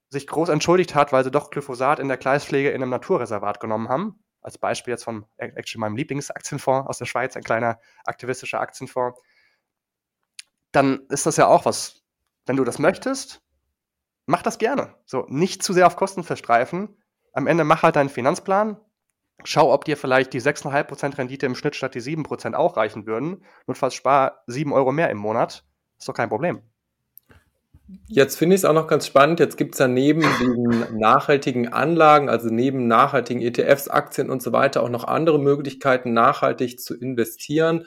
[0.09, 3.89] sich groß entschuldigt hat, weil sie doch Glyphosat in der Gleispflege in einem Naturreservat genommen
[3.89, 4.23] haben.
[4.41, 9.19] Als Beispiel jetzt von actually meinem Lieblingsaktienfonds aus der Schweiz, ein kleiner aktivistischer Aktienfonds.
[10.71, 12.03] Dann ist das ja auch was.
[12.45, 13.41] Wenn du das möchtest,
[14.25, 14.95] mach das gerne.
[15.05, 17.01] So, nicht zu sehr auf Kosten verstreifen.
[17.31, 18.79] Am Ende mach halt deinen Finanzplan,
[19.43, 23.43] Schau, ob dir vielleicht die 6,5% Rendite im Schnitt statt die 7% auch reichen würden.
[23.67, 25.65] Notfalls spar 7 Euro mehr im Monat.
[25.97, 26.61] Ist doch kein Problem.
[28.07, 29.39] Jetzt finde ich es auch noch ganz spannend.
[29.39, 34.53] Jetzt gibt es ja neben den nachhaltigen Anlagen, also neben nachhaltigen ETFs, Aktien und so
[34.53, 37.85] weiter, auch noch andere Möglichkeiten, nachhaltig zu investieren.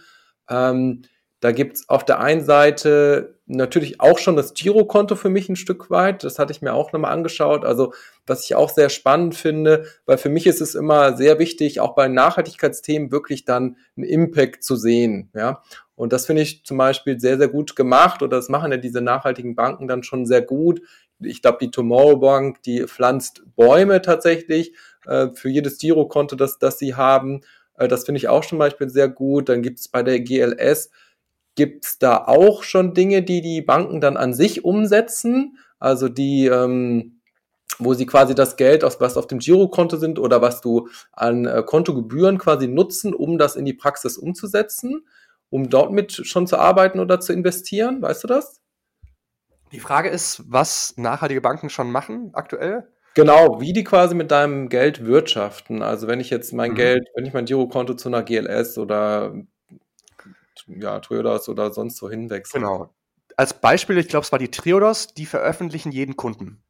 [0.48, 1.02] Ähm,
[1.40, 5.57] da gibt es auf der einen Seite natürlich auch schon das Girokonto für mich ein
[5.57, 6.25] Stück weit.
[6.25, 7.64] Das hatte ich mir auch nochmal angeschaut.
[7.64, 7.92] Also,
[8.27, 11.94] was ich auch sehr spannend finde, weil für mich ist es immer sehr wichtig, auch
[11.94, 15.31] bei Nachhaltigkeitsthemen wirklich dann einen Impact zu sehen.
[15.35, 15.62] Ja.
[15.94, 19.01] Und das finde ich zum Beispiel sehr, sehr gut gemacht oder das machen ja diese
[19.01, 20.81] nachhaltigen Banken dann schon sehr gut.
[21.20, 24.75] Ich glaube, die Tomorrow Bank, die pflanzt Bäume tatsächlich
[25.07, 27.42] äh, für jedes Girokonto, das, das sie haben.
[27.77, 29.49] Äh, das finde ich auch zum Beispiel sehr gut.
[29.49, 30.90] Dann gibt es bei der GLS
[31.57, 35.59] Gibt es da auch schon Dinge, die die Banken dann an sich umsetzen?
[35.79, 37.21] Also die, ähm,
[37.79, 41.62] wo sie quasi das Geld, was auf dem Girokonto sind oder was du an äh,
[41.64, 45.07] Kontogebühren quasi nutzen, um das in die Praxis umzusetzen,
[45.51, 48.03] um dort mit schon zu arbeiten oder zu investieren?
[48.03, 48.61] Weißt du das?
[49.73, 52.87] Die Frage ist, was nachhaltige Banken schon machen aktuell?
[53.14, 55.83] Genau, wie die quasi mit deinem Geld wirtschaften.
[55.83, 56.77] Also wenn ich jetzt mein mhm.
[56.77, 59.35] Geld, wenn ich mein Girokonto zu einer GLS oder
[60.66, 62.62] ja, Triodos oder sonst so hinwechseln.
[62.62, 62.95] Genau.
[63.37, 66.62] Als Beispiel, ich glaube, es war die Triodos, die veröffentlichen jeden Kunden.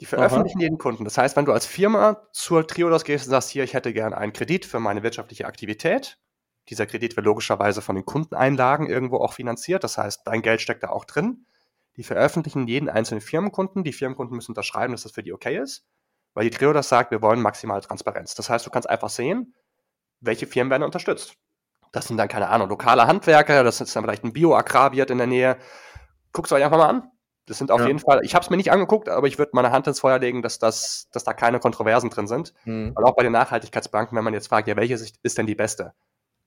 [0.00, 0.62] Die veröffentlichen Aha.
[0.62, 1.04] jeden Kunden.
[1.04, 4.16] Das heißt, wenn du als Firma zur Triodos gehst und sagst, hier, ich hätte gerne
[4.16, 6.18] einen Kredit für meine wirtschaftliche Aktivität,
[6.68, 9.84] dieser Kredit wird logischerweise von den Kundeneinlagen irgendwo auch finanziert.
[9.84, 11.46] Das heißt, dein Geld steckt da auch drin.
[11.96, 13.84] Die veröffentlichen jeden einzelnen Firmenkunden.
[13.84, 15.86] Die Firmenkunden müssen unterschreiben, dass das für die okay ist,
[16.32, 18.34] weil die Triodos sagt, wir wollen maximale Transparenz.
[18.34, 19.54] Das heißt, du kannst einfach sehen,
[20.20, 21.36] welche Firmen werden unterstützt.
[21.94, 25.28] Das sind dann, keine Ahnung, lokale Handwerker, das ist dann vielleicht ein Bio-Agrarwirt in der
[25.28, 25.56] Nähe.
[26.32, 27.08] Guckt es euch einfach mal an.
[27.46, 27.86] Das sind auf ja.
[27.86, 30.18] jeden Fall, ich habe es mir nicht angeguckt, aber ich würde meine Hand ins Feuer
[30.18, 32.52] legen, dass, das, dass da keine Kontroversen drin sind.
[32.64, 32.96] Mhm.
[32.96, 35.94] Weil auch bei den Nachhaltigkeitsbanken, wenn man jetzt fragt, ja, welche ist denn die beste?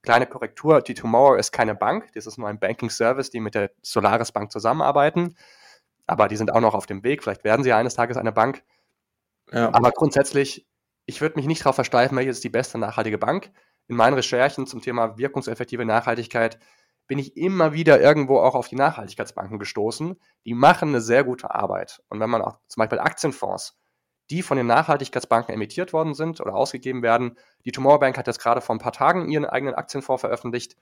[0.02, 3.56] Kleine Korrektur, die Tomorrow ist keine Bank, das ist nur ein Banking Service, die mit
[3.56, 5.38] der Solaris Bank zusammenarbeiten.
[6.08, 8.64] Aber die sind auch noch auf dem Weg, vielleicht werden sie eines Tages eine Bank.
[9.54, 9.74] Ja.
[9.74, 10.68] Aber grundsätzlich,
[11.06, 13.50] ich würde mich nicht darauf versteifen, welche ist die beste nachhaltige Bank
[13.88, 16.60] in meinen Recherchen zum Thema wirkungseffektive Nachhaltigkeit
[17.08, 20.20] bin ich immer wieder irgendwo auch auf die Nachhaltigkeitsbanken gestoßen.
[20.46, 22.02] Die machen eine sehr gute Arbeit.
[22.10, 23.78] Und wenn man auch zum Beispiel Aktienfonds,
[24.30, 28.42] die von den Nachhaltigkeitsbanken emittiert worden sind oder ausgegeben werden, die Tomorrow Bank hat jetzt
[28.42, 30.76] gerade vor ein paar Tagen ihren eigenen Aktienfonds veröffentlicht,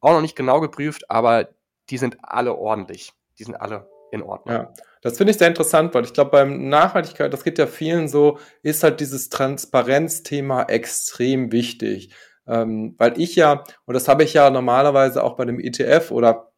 [0.00, 1.48] auch noch nicht genau geprüft, aber
[1.88, 3.14] die sind alle ordentlich.
[3.38, 4.54] Die sind alle in Ordnung.
[4.54, 8.08] Ja, das finde ich sehr interessant, weil ich glaube, beim Nachhaltigkeit, das geht ja vielen
[8.08, 12.14] so, ist halt dieses Transparenzthema extrem wichtig.
[12.46, 16.52] Ähm, weil ich ja, und das habe ich ja normalerweise auch bei dem ETF oder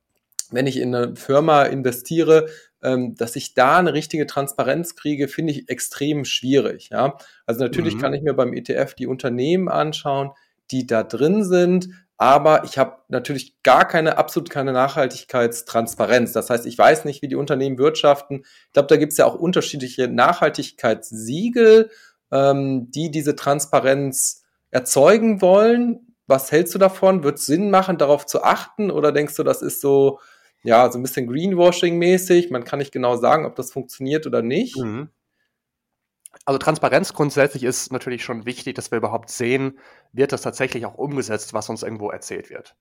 [0.51, 2.47] wenn ich in eine Firma investiere,
[2.83, 6.91] ähm, dass ich da eine richtige Transparenz kriege, finde ich extrem schwierig.
[6.91, 7.17] Ja?
[7.47, 8.01] Also natürlich mhm.
[8.01, 10.31] kann ich mir beim ETF die Unternehmen anschauen,
[10.71, 16.33] die da drin sind, aber ich habe natürlich gar keine, absolut keine Nachhaltigkeitstransparenz.
[16.33, 18.45] Das heißt, ich weiß nicht, wie die Unternehmen wirtschaften.
[18.67, 21.91] Ich glaube, da gibt es ja auch unterschiedliche Nachhaltigkeitssiegel,
[22.31, 24.44] ähm, die diese Transparenz
[24.75, 26.15] erzeugen wollen.
[26.27, 27.23] Was hältst du davon?
[27.23, 28.91] Wird es Sinn machen, darauf zu achten?
[28.91, 30.19] Oder denkst du, das ist so,
[30.63, 32.51] ja, so ein bisschen Greenwashing-mäßig?
[32.51, 34.77] Man kann nicht genau sagen, ob das funktioniert oder nicht.
[34.77, 35.11] Mhm.
[36.45, 39.79] Also Transparenz grundsätzlich ist natürlich schon wichtig, dass wir überhaupt sehen,
[40.13, 42.75] wird das tatsächlich auch umgesetzt, was uns irgendwo erzählt wird.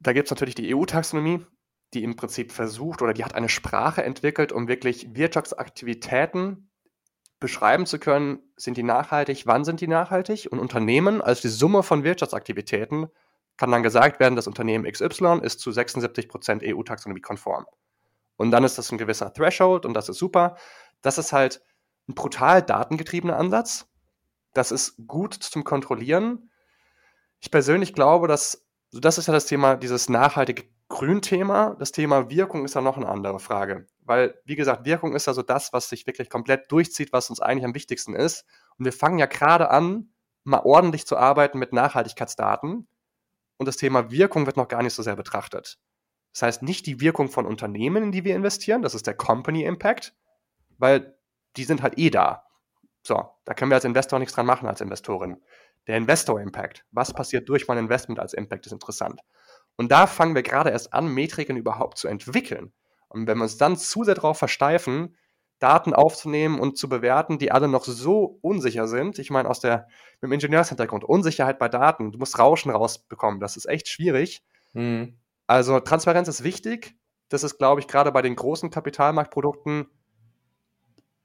[0.00, 1.46] Da gibt es natürlich die EU-Taxonomie,
[1.94, 6.65] die im Prinzip versucht oder die hat eine Sprache entwickelt, um wirklich Wirtschaftsaktivitäten
[7.38, 11.82] beschreiben zu können, sind die nachhaltig, wann sind die nachhaltig und Unternehmen als die Summe
[11.82, 13.08] von Wirtschaftsaktivitäten
[13.56, 17.66] kann dann gesagt werden, das Unternehmen XY ist zu 76% EU-Taxonomie konform.
[18.36, 20.56] Und dann ist das ein gewisser Threshold und das ist super.
[21.00, 21.62] Das ist halt
[22.08, 23.88] ein brutal datengetriebener Ansatz.
[24.52, 26.50] Das ist gut zum Kontrollieren.
[27.40, 31.76] Ich persönlich glaube, dass, das ist ja das Thema, dieses nachhaltige Grün-Thema.
[31.78, 33.86] Das Thema Wirkung ist ja noch eine andere Frage.
[34.00, 37.40] Weil, wie gesagt, Wirkung ist ja so das, was sich wirklich komplett durchzieht, was uns
[37.40, 38.44] eigentlich am wichtigsten ist.
[38.78, 40.12] Und wir fangen ja gerade an,
[40.44, 42.86] mal ordentlich zu arbeiten mit Nachhaltigkeitsdaten.
[43.58, 45.78] Und das Thema Wirkung wird noch gar nicht so sehr betrachtet.
[46.32, 49.64] Das heißt, nicht die Wirkung von Unternehmen, in die wir investieren, das ist der Company
[49.64, 50.14] Impact,
[50.78, 51.16] weil
[51.56, 52.44] die sind halt eh da.
[53.02, 55.40] So, da können wir als Investor nichts dran machen, als Investorin.
[55.86, 59.20] Der Investor Impact, was passiert durch mein Investment als Impact, ist interessant.
[59.76, 62.72] Und da fangen wir gerade erst an, Metriken überhaupt zu entwickeln.
[63.08, 65.16] Und wenn wir uns dann zu sehr darauf versteifen,
[65.58, 69.18] Daten aufzunehmen und zu bewerten, die alle noch so unsicher sind.
[69.18, 69.86] Ich meine, aus der,
[70.20, 74.42] mit dem Ingenieurshintergrund, Unsicherheit bei Daten, du musst Rauschen rausbekommen, das ist echt schwierig.
[74.74, 75.18] Mhm.
[75.46, 76.96] Also Transparenz ist wichtig.
[77.28, 79.86] Das ist, glaube ich, gerade bei den großen Kapitalmarktprodukten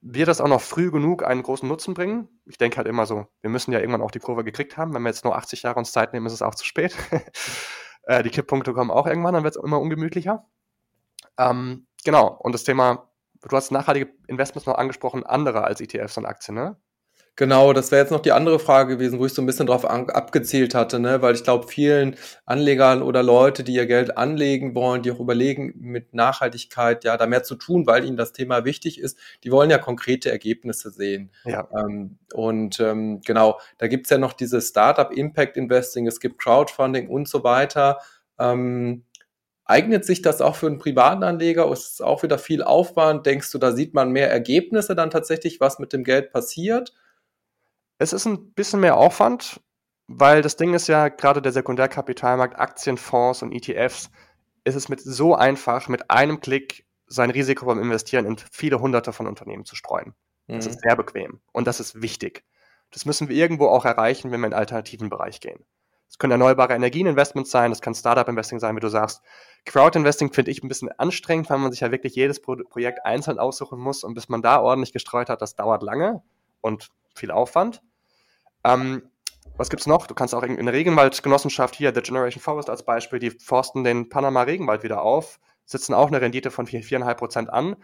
[0.02, 2.28] wird das auch noch früh genug einen großen Nutzen bringen?
[2.46, 4.94] Ich denke halt immer so, wir müssen ja irgendwann auch die Kurve gekriegt haben.
[4.94, 6.96] Wenn wir jetzt nur 80 Jahre uns Zeit nehmen, ist es auch zu spät.
[8.04, 10.46] äh, die Kipppunkte kommen auch irgendwann, dann wird es immer ungemütlicher.
[11.38, 13.10] Ähm, genau, und das Thema,
[13.42, 16.78] du hast nachhaltige Investments noch angesprochen, andere als ETFs und Aktien, ne?
[17.42, 19.84] Genau, das wäre jetzt noch die andere Frage gewesen, wo ich so ein bisschen drauf
[19.84, 21.24] abgezielt hatte, ne?
[21.24, 25.74] weil ich glaube, vielen Anlegern oder Leute, die ihr Geld anlegen wollen, die auch überlegen,
[25.80, 29.72] mit Nachhaltigkeit ja da mehr zu tun, weil ihnen das Thema wichtig ist, die wollen
[29.72, 31.32] ja konkrete Ergebnisse sehen.
[31.44, 31.68] Ja.
[31.76, 37.10] Ähm, und ähm, genau, da gibt's ja noch dieses Startup Impact Investing, es gibt Crowdfunding
[37.10, 37.98] und so weiter.
[38.38, 39.06] Ähm,
[39.66, 41.72] Eignet sich das auch für einen privaten Anleger?
[41.72, 43.26] Ist es auch wieder viel Aufwand?
[43.26, 46.94] Denkst du, da sieht man mehr Ergebnisse dann tatsächlich, was mit dem Geld passiert?
[48.02, 49.62] Es ist ein bisschen mehr Aufwand,
[50.08, 54.10] weil das Ding ist ja, gerade der Sekundärkapitalmarkt, Aktienfonds und ETFs,
[54.64, 59.14] ist es mit so einfach, mit einem Klick sein Risiko beim Investieren in viele hunderte
[59.14, 60.16] von Unternehmen zu streuen.
[60.48, 60.72] Das mhm.
[60.72, 62.44] ist sehr bequem und das ist wichtig.
[62.90, 65.64] Das müssen wir irgendwo auch erreichen, wenn wir in den alternativen Bereich gehen.
[66.10, 69.22] Es können erneuerbare Energieninvestments sein, das kann Startup-Investing sein, wie du sagst.
[69.66, 73.38] Crowd-Investing finde ich ein bisschen anstrengend, weil man sich ja wirklich jedes Pro Projekt einzeln
[73.38, 76.24] aussuchen muss und bis man da ordentlich gestreut hat, das dauert lange
[76.62, 77.84] und viel Aufwand.
[78.64, 79.04] Ähm,
[79.58, 80.08] was gibt's noch?
[80.08, 84.10] Du kannst auch in, der Regenwaldgenossenschaft hier, The Generation Forest als Beispiel, die forsten den
[84.10, 87.76] Panama-Regenwald wieder auf, sitzen auch eine Rendite von 4,5 Prozent an.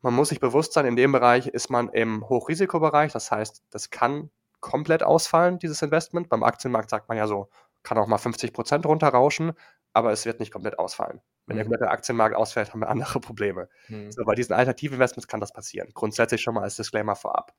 [0.00, 3.90] Man muss sich bewusst sein, in dem Bereich ist man im Hochrisikobereich, das heißt, das
[3.90, 6.28] kann komplett ausfallen, dieses Investment.
[6.28, 7.48] Beim Aktienmarkt sagt man ja so,
[7.82, 9.52] kann auch mal 50 Prozent runterrauschen,
[9.92, 11.20] aber es wird nicht komplett ausfallen.
[11.46, 11.58] Wenn mhm.
[11.58, 13.68] der komplette Aktienmarkt ausfällt, haben wir andere Probleme.
[13.88, 14.12] Mhm.
[14.12, 15.90] So, bei diesen alternativen Investments kann das passieren.
[15.94, 17.54] Grundsätzlich schon mal als Disclaimer vorab.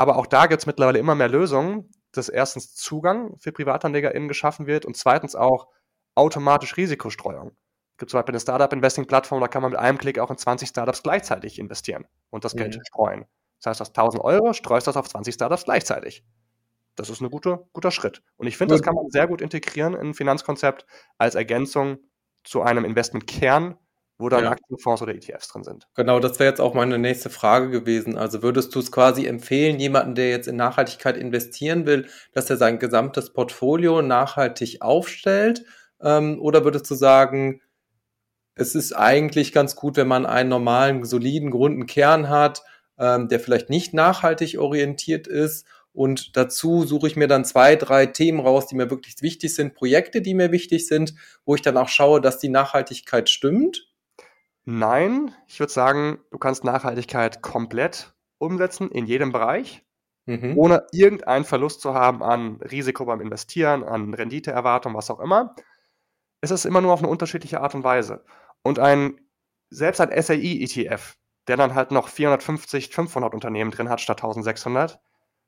[0.00, 4.66] Aber auch da gibt es mittlerweile immer mehr Lösungen, dass erstens Zugang für PrivatanlegerInnen geschaffen
[4.66, 5.68] wird und zweitens auch
[6.14, 7.48] automatisch Risikostreuung.
[7.48, 10.70] Es gibt zum Beispiel eine Startup-Investing-Plattform, da kann man mit einem Klick auch in 20
[10.70, 12.80] Startups gleichzeitig investieren und das Geld mhm.
[12.86, 13.24] streuen.
[13.58, 16.24] Das heißt, aus 1000 Euro streust das auf 20 Startups gleichzeitig.
[16.96, 18.22] Das ist ein guter, guter Schritt.
[18.38, 20.86] Und ich finde, das kann man sehr gut integrieren in ein Finanzkonzept
[21.18, 21.98] als Ergänzung
[22.42, 23.76] zu einem Investmentkern,
[24.20, 24.50] wo dann ja.
[24.50, 25.86] Aktienfonds oder ETFs drin sind.
[25.94, 28.16] Genau, das wäre jetzt auch meine nächste Frage gewesen.
[28.16, 32.56] Also würdest du es quasi empfehlen, jemanden, der jetzt in Nachhaltigkeit investieren will, dass er
[32.56, 35.64] sein gesamtes Portfolio nachhaltig aufstellt?
[36.02, 37.60] Ähm, oder würdest du sagen,
[38.54, 42.62] es ist eigentlich ganz gut, wenn man einen normalen, soliden, runden Kern hat,
[42.98, 48.06] ähm, der vielleicht nicht nachhaltig orientiert ist und dazu suche ich mir dann zwei, drei
[48.06, 51.76] Themen raus, die mir wirklich wichtig sind, Projekte, die mir wichtig sind, wo ich dann
[51.76, 53.89] auch schaue, dass die Nachhaltigkeit stimmt.
[54.64, 59.84] Nein, ich würde sagen, du kannst Nachhaltigkeit komplett umsetzen in jedem Bereich,
[60.26, 60.56] mhm.
[60.56, 65.54] ohne irgendeinen Verlust zu haben an Risiko beim Investieren, an Renditeerwartung, was auch immer.
[66.42, 68.24] ist es immer nur auf eine unterschiedliche Art und Weise.
[68.62, 69.20] Und ein,
[69.70, 71.16] selbst ein SAI-ETF,
[71.48, 75.00] der dann halt noch 450, 500 Unternehmen drin hat statt 1600,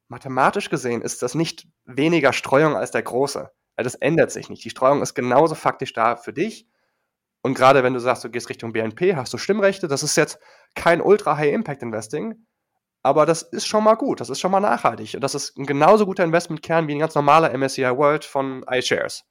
[0.08, 3.50] mathematisch gesehen ist das nicht weniger Streuung als der große.
[3.76, 4.64] Das ändert sich nicht.
[4.64, 6.68] Die Streuung ist genauso faktisch da für dich.
[7.42, 9.88] Und gerade wenn du sagst, du gehst Richtung BNP, hast du Stimmrechte.
[9.88, 10.38] Das ist jetzt
[10.74, 12.46] kein Ultra-High-Impact-Investing,
[13.02, 14.20] aber das ist schon mal gut.
[14.20, 15.14] Das ist schon mal nachhaltig.
[15.14, 19.24] Und das ist ein genauso guter Investmentkern wie ein ganz normaler MSCI World von iShares.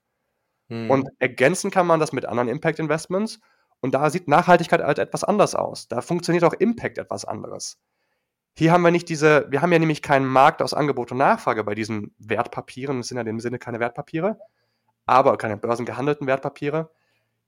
[0.68, 0.90] Hm.
[0.90, 3.40] Und ergänzen kann man das mit anderen Impact-Investments.
[3.80, 5.88] Und da sieht Nachhaltigkeit halt etwas anders aus.
[5.88, 7.80] Da funktioniert auch Impact etwas anderes.
[8.58, 11.64] Hier haben wir nicht diese, wir haben ja nämlich keinen Markt aus Angebot und Nachfrage
[11.64, 12.98] bei diesen Wertpapieren.
[12.98, 14.38] Das sind ja in dem Sinne keine Wertpapiere,
[15.06, 16.92] aber keine börsengehandelten Wertpapiere.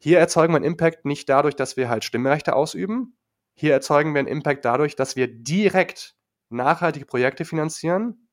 [0.03, 3.15] Hier erzeugen wir einen Impact nicht dadurch, dass wir halt Stimmrechte ausüben.
[3.55, 6.17] Hier erzeugen wir einen Impact dadurch, dass wir direkt
[6.49, 8.27] nachhaltige Projekte finanzieren,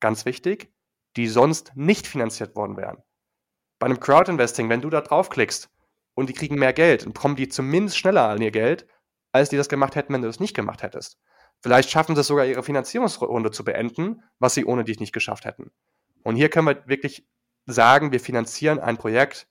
[0.00, 0.70] ganz wichtig,
[1.16, 3.02] die sonst nicht finanziert worden wären.
[3.78, 5.70] Bei einem Crowdinvesting, wenn du da draufklickst
[6.12, 8.86] und die kriegen mehr Geld, dann kommen die zumindest schneller an ihr Geld,
[9.32, 11.18] als die das gemacht hätten, wenn du das nicht gemacht hättest.
[11.62, 15.46] Vielleicht schaffen sie es sogar, ihre Finanzierungsrunde zu beenden, was sie ohne dich nicht geschafft
[15.46, 15.72] hätten.
[16.22, 17.26] Und hier können wir wirklich
[17.64, 19.48] sagen, wir finanzieren ein Projekt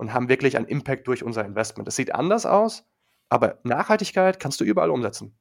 [0.00, 1.86] und haben wirklich einen Impact durch unser Investment.
[1.86, 2.84] Es sieht anders aus,
[3.28, 5.36] aber Nachhaltigkeit kannst du überall umsetzen.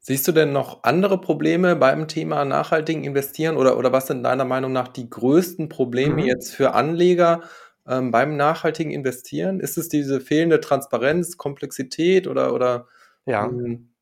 [0.00, 4.44] Siehst du denn noch andere Probleme beim Thema nachhaltigen Investieren oder, oder was sind deiner
[4.44, 6.28] Meinung nach die größten Probleme mhm.
[6.28, 7.42] jetzt für Anleger
[7.86, 9.60] ähm, beim nachhaltigen Investieren?
[9.60, 12.88] Ist es diese fehlende Transparenz, Komplexität oder, oder
[13.24, 13.44] ja.
[13.44, 13.92] Ähm,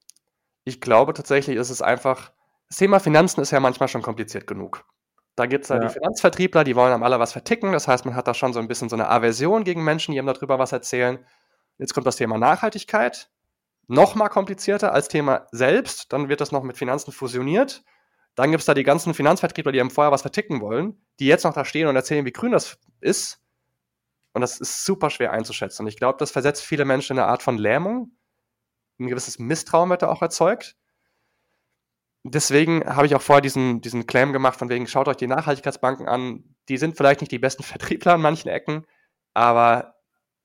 [0.64, 2.32] ich glaube tatsächlich ist es einfach,
[2.68, 4.84] das Thema Finanzen ist ja manchmal schon kompliziert genug.
[5.38, 7.72] Da gibt es ja, die Finanzvertriebler, die wollen am aller was verticken.
[7.72, 10.18] Das heißt, man hat da schon so ein bisschen so eine Aversion gegen Menschen, die
[10.18, 11.24] einem darüber was erzählen.
[11.78, 13.30] Jetzt kommt das Thema Nachhaltigkeit.
[13.86, 16.12] Noch mal komplizierter als Thema selbst.
[16.12, 17.84] Dann wird das noch mit Finanzen fusioniert.
[18.34, 21.44] Dann gibt es da die ganzen Finanzvertriebler, die einem vorher was verticken wollen, die jetzt
[21.44, 23.40] noch da stehen und erzählen, wie grün das ist.
[24.32, 25.82] Und das ist super schwer einzuschätzen.
[25.82, 28.12] Und ich glaube, das versetzt viele Menschen in eine Art von Lähmung
[28.98, 30.76] ein gewisses Misstrauen wird da auch erzeugt.
[32.24, 36.08] Deswegen habe ich auch vorher diesen, diesen Claim gemacht, von wegen, schaut euch die Nachhaltigkeitsbanken
[36.08, 36.56] an.
[36.68, 38.86] Die sind vielleicht nicht die besten Vertriebler an manchen Ecken,
[39.34, 39.94] aber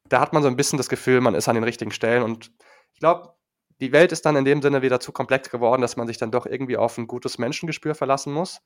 [0.09, 2.23] da hat man so ein bisschen das Gefühl, man ist an den richtigen Stellen.
[2.23, 2.51] Und
[2.93, 3.33] ich glaube,
[3.81, 6.31] die Welt ist dann in dem Sinne wieder zu komplex geworden, dass man sich dann
[6.31, 8.61] doch irgendwie auf ein gutes Menschengespür verlassen muss.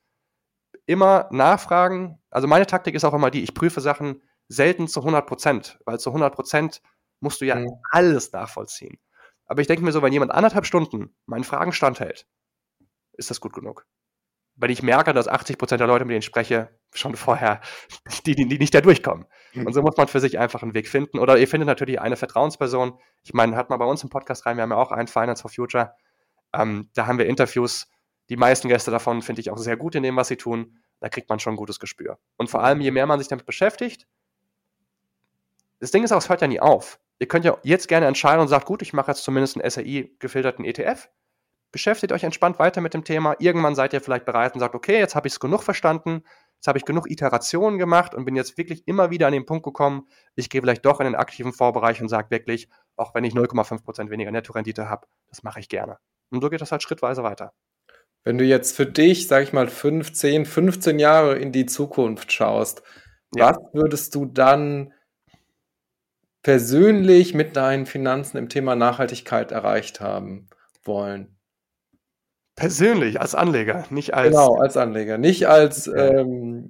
[0.86, 2.20] Immer nachfragen.
[2.30, 5.98] Also meine Taktik ist auch immer die, ich prüfe Sachen selten zu 100 Prozent, weil
[5.98, 6.82] zu 100 Prozent
[7.20, 7.70] musst du ja mhm.
[7.90, 8.98] alles nachvollziehen.
[9.46, 12.26] Aber ich denke mir so, wenn jemand anderthalb Stunden meinen Fragen standhält,
[13.18, 13.86] ist das gut genug.
[14.56, 17.60] Weil ich merke, dass 80 Prozent der Leute, mit denen ich spreche, schon vorher,
[18.26, 19.26] die, die, die nicht da durchkommen.
[19.52, 19.66] Mhm.
[19.66, 21.18] Und so muss man für sich einfach einen Weg finden.
[21.18, 22.98] Oder ihr findet natürlich eine Vertrauensperson.
[23.22, 25.42] Ich meine, hat man bei uns im Podcast rein, wir haben ja auch einen Finance
[25.42, 25.94] for Future.
[26.52, 27.88] Ähm, da haben wir Interviews.
[28.30, 30.78] Die meisten Gäste davon finde ich auch sehr gut in dem, was sie tun.
[31.00, 32.18] Da kriegt man schon ein gutes Gespür.
[32.36, 34.06] Und vor allem, je mehr man sich damit beschäftigt,
[35.78, 38.40] das Ding ist auch, es hört ja nie auf ihr könnt ja jetzt gerne entscheiden
[38.40, 41.08] und sagt, gut, ich mache jetzt zumindest einen SAI-gefilterten ETF.
[41.70, 43.36] Beschäftigt euch entspannt weiter mit dem Thema.
[43.38, 46.22] Irgendwann seid ihr vielleicht bereit und sagt, okay, jetzt habe ich es genug verstanden,
[46.56, 49.64] jetzt habe ich genug Iterationen gemacht und bin jetzt wirklich immer wieder an den Punkt
[49.64, 53.34] gekommen, ich gehe vielleicht doch in den aktiven Vorbereich und sage wirklich, auch wenn ich
[53.34, 55.98] 0,5% weniger Nettorendite habe, das mache ich gerne.
[56.30, 57.52] Und so geht das halt schrittweise weiter.
[58.24, 62.82] Wenn du jetzt für dich, sag ich mal, 15, 15 Jahre in die Zukunft schaust,
[63.34, 63.50] ja.
[63.50, 64.92] was würdest du dann
[66.42, 70.48] persönlich mit deinen Finanzen im Thema Nachhaltigkeit erreicht haben
[70.84, 71.37] wollen?
[72.58, 74.30] Persönlich, als Anleger, nicht als.
[74.30, 75.16] Genau, als Anleger.
[75.16, 76.68] Nicht als ähm,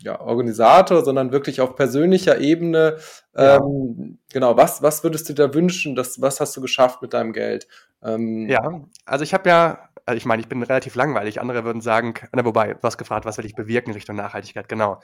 [0.00, 2.98] ja, Organisator, sondern wirklich auf persönlicher Ebene.
[3.36, 3.56] Ja.
[3.56, 5.96] Ähm, genau, was, was würdest du da wünschen?
[5.96, 7.66] Das, was hast du geschafft mit deinem Geld?
[8.02, 11.40] Ähm, ja, also ich habe ja, also ich meine, ich bin relativ langweilig.
[11.40, 14.68] Andere würden sagen, na, wobei, hast gefragt, was will ich bewirken in Richtung Nachhaltigkeit?
[14.68, 15.00] Genau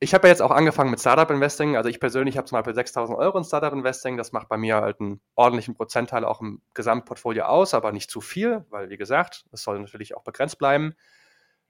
[0.00, 1.76] ich habe ja jetzt auch angefangen mit Startup Investing.
[1.76, 4.16] Also ich persönlich habe zum Beispiel 6000 Euro in Startup Investing.
[4.16, 8.20] Das macht bei mir halt einen ordentlichen Prozentteil auch im Gesamtportfolio aus, aber nicht zu
[8.20, 10.94] viel, weil wie gesagt, das soll natürlich auch begrenzt bleiben.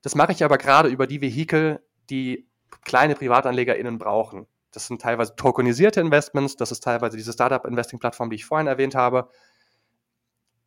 [0.02, 2.46] Das mache ich aber gerade über die Vehikel, die
[2.84, 4.46] kleine PrivatanlegerInnen brauchen.
[4.72, 9.30] Das sind teilweise tokenisierte Investments, das ist teilweise diese Startup-Investing-Plattform, die ich vorhin erwähnt habe.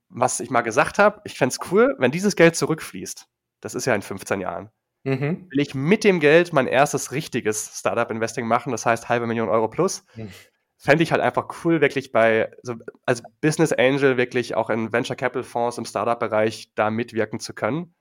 [0.10, 3.28] Was ich mal gesagt habe, ich fände es cool, wenn dieses Geld zurückfließt.
[3.62, 4.72] Das ist ja in 15 Jahren
[5.04, 5.48] mhm.
[5.50, 9.68] will ich mit dem Geld mein erstes richtiges Startup-Investing machen, das heißt halbe Million Euro
[9.68, 10.06] plus.
[10.16, 10.30] Mhm.
[10.78, 15.16] Fände ich halt einfach cool, wirklich bei, so als Business Angel wirklich auch in Venture
[15.16, 17.94] Capital Fonds im Startup-Bereich da mitwirken zu können.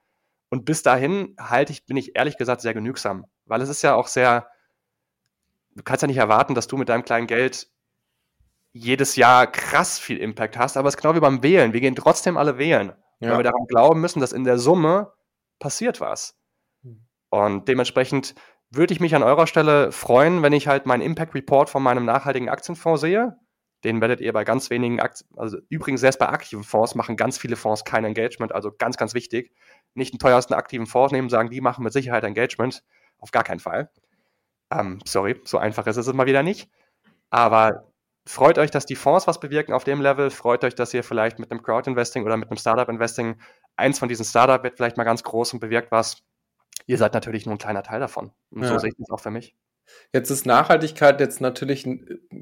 [0.49, 3.95] Und bis dahin halte ich, bin ich ehrlich gesagt sehr genügsam, weil es ist ja
[3.95, 4.49] auch sehr,
[5.75, 7.69] du kannst ja nicht erwarten, dass du mit deinem kleinen Geld
[8.73, 11.73] jedes Jahr krass viel Impact hast, aber es ist genau wie beim Wählen.
[11.73, 13.31] Wir gehen trotzdem alle wählen, ja.
[13.31, 15.13] weil wir daran glauben müssen, dass in der Summe
[15.59, 16.40] passiert was.
[17.31, 18.35] Und dementsprechend
[18.71, 22.05] würde ich mich an eurer Stelle freuen, wenn ich halt meinen Impact Report von meinem
[22.05, 23.37] nachhaltigen Aktienfonds sehe.
[23.83, 27.39] Den werdet ihr bei ganz wenigen Aktien, also übrigens selbst bei aktiven Fonds machen ganz
[27.39, 29.53] viele Fonds kein Engagement, also ganz, ganz wichtig.
[29.95, 32.85] Nicht den teuersten aktiven Fonds nehmen, sagen, die machen mit Sicherheit Engagement.
[33.19, 33.91] Auf gar keinen Fall.
[34.71, 36.71] Ähm, sorry, so einfach ist es mal wieder nicht.
[37.31, 37.91] Aber
[38.27, 40.31] freut euch, dass die Fonds was bewirken auf dem Level.
[40.31, 43.41] Freut euch, dass ihr vielleicht mit einem Crowd-Investing oder mit einem Startup-Investing
[43.77, 46.23] eins von diesen Startup wird vielleicht mal ganz groß und bewirkt was.
[46.87, 48.33] Ihr seid natürlich nur ein kleiner Teil davon.
[48.51, 48.69] Und ja.
[48.69, 49.55] so sehe ich das auch für mich.
[50.13, 51.89] Jetzt ist Nachhaltigkeit jetzt natürlich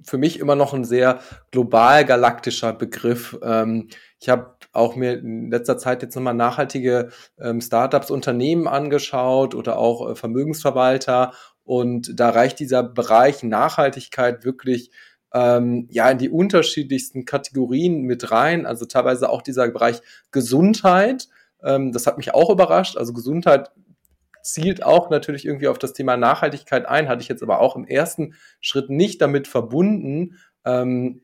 [0.04, 1.20] für mich immer noch ein sehr
[1.50, 3.38] global galaktischer Begriff.
[3.42, 3.88] Ähm,
[4.20, 9.78] ich habe auch mir in letzter Zeit jetzt nochmal nachhaltige ähm, Startups, Unternehmen angeschaut oder
[9.78, 11.32] auch äh, Vermögensverwalter.
[11.64, 14.90] Und da reicht dieser Bereich Nachhaltigkeit wirklich
[15.34, 18.64] ähm, ja in die unterschiedlichsten Kategorien mit rein.
[18.64, 21.28] Also teilweise auch dieser Bereich Gesundheit.
[21.62, 22.96] Ähm, das hat mich auch überrascht.
[22.96, 23.70] Also Gesundheit
[24.52, 27.86] zielt auch natürlich irgendwie auf das Thema Nachhaltigkeit ein, hatte ich jetzt aber auch im
[27.86, 30.38] ersten Schritt nicht damit verbunden.
[30.64, 31.22] Ähm,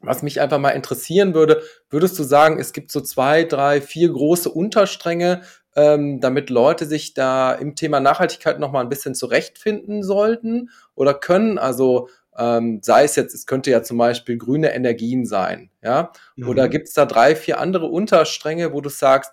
[0.00, 4.10] was mich einfach mal interessieren würde, würdest du sagen, es gibt so zwei, drei, vier
[4.10, 5.42] große Unterstränge,
[5.76, 11.56] ähm, damit Leute sich da im Thema Nachhaltigkeit nochmal ein bisschen zurechtfinden sollten oder können?
[11.56, 16.12] Also ähm, sei es jetzt, es könnte ja zum Beispiel grüne Energien sein, ja?
[16.36, 16.48] Mhm.
[16.48, 19.32] Oder gibt es da drei, vier andere Unterstränge, wo du sagst,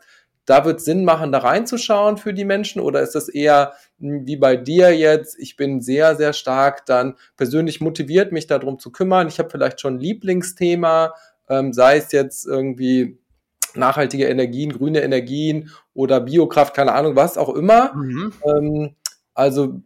[0.49, 2.81] da wird Sinn machen, da reinzuschauen für die Menschen?
[2.81, 5.38] Oder ist das eher hm, wie bei dir jetzt?
[5.38, 9.27] Ich bin sehr, sehr stark dann persönlich motiviert, mich darum zu kümmern.
[9.27, 11.13] Ich habe vielleicht schon ein Lieblingsthema,
[11.49, 13.19] ähm, sei es jetzt irgendwie
[13.75, 17.93] nachhaltige Energien, grüne Energien oder Biokraft, keine Ahnung, was auch immer.
[17.93, 18.33] Mhm.
[18.43, 18.95] Ähm,
[19.35, 19.81] also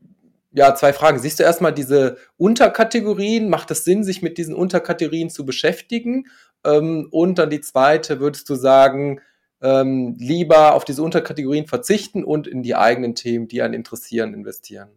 [0.54, 1.20] ja, zwei Fragen.
[1.20, 3.50] Siehst du erstmal diese Unterkategorien?
[3.50, 6.28] Macht es Sinn, sich mit diesen Unterkategorien zu beschäftigen?
[6.64, 9.20] Ähm, und dann die zweite, würdest du sagen,
[9.64, 14.90] ähm, lieber auf diese Unterkategorien verzichten und in die eigenen Themen, die einen interessieren, investieren?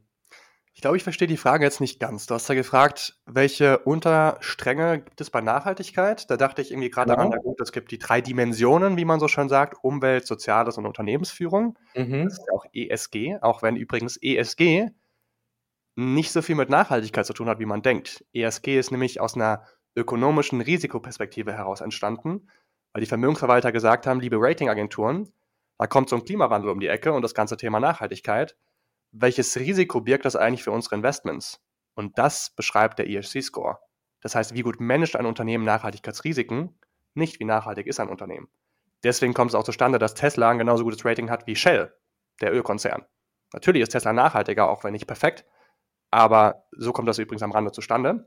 [0.74, 2.26] Ich glaube, ich verstehe die Frage jetzt nicht ganz.
[2.26, 6.30] Du hast ja gefragt, welche Unterstränge gibt es bei Nachhaltigkeit?
[6.30, 9.18] Da dachte ich irgendwie gerade daran, na gut, es gibt die drei Dimensionen, wie man
[9.18, 11.78] so schön sagt, Umwelt, Soziales und Unternehmensführung.
[11.94, 12.24] Mhm.
[12.24, 14.90] Das ist ja auch ESG, auch wenn übrigens ESG
[15.94, 18.26] nicht so viel mit Nachhaltigkeit zu tun hat, wie man denkt.
[18.34, 22.48] ESG ist nämlich aus einer ökonomischen Risikoperspektive heraus entstanden
[22.96, 25.30] weil die Vermögensverwalter gesagt haben, liebe Ratingagenturen,
[25.76, 28.56] da kommt so ein Klimawandel um die Ecke und das ganze Thema Nachhaltigkeit.
[29.12, 31.62] Welches Risiko birgt das eigentlich für unsere Investments?
[31.94, 33.76] Und das beschreibt der ESG-Score.
[34.22, 36.80] Das heißt, wie gut managt ein Unternehmen Nachhaltigkeitsrisiken,
[37.12, 38.48] nicht wie nachhaltig ist ein Unternehmen.
[39.04, 41.92] Deswegen kommt es auch zustande, dass Tesla ein genauso gutes Rating hat wie Shell,
[42.40, 43.04] der Ölkonzern.
[43.52, 45.44] Natürlich ist Tesla nachhaltiger, auch wenn nicht perfekt,
[46.10, 48.26] aber so kommt das übrigens am Rande zustande.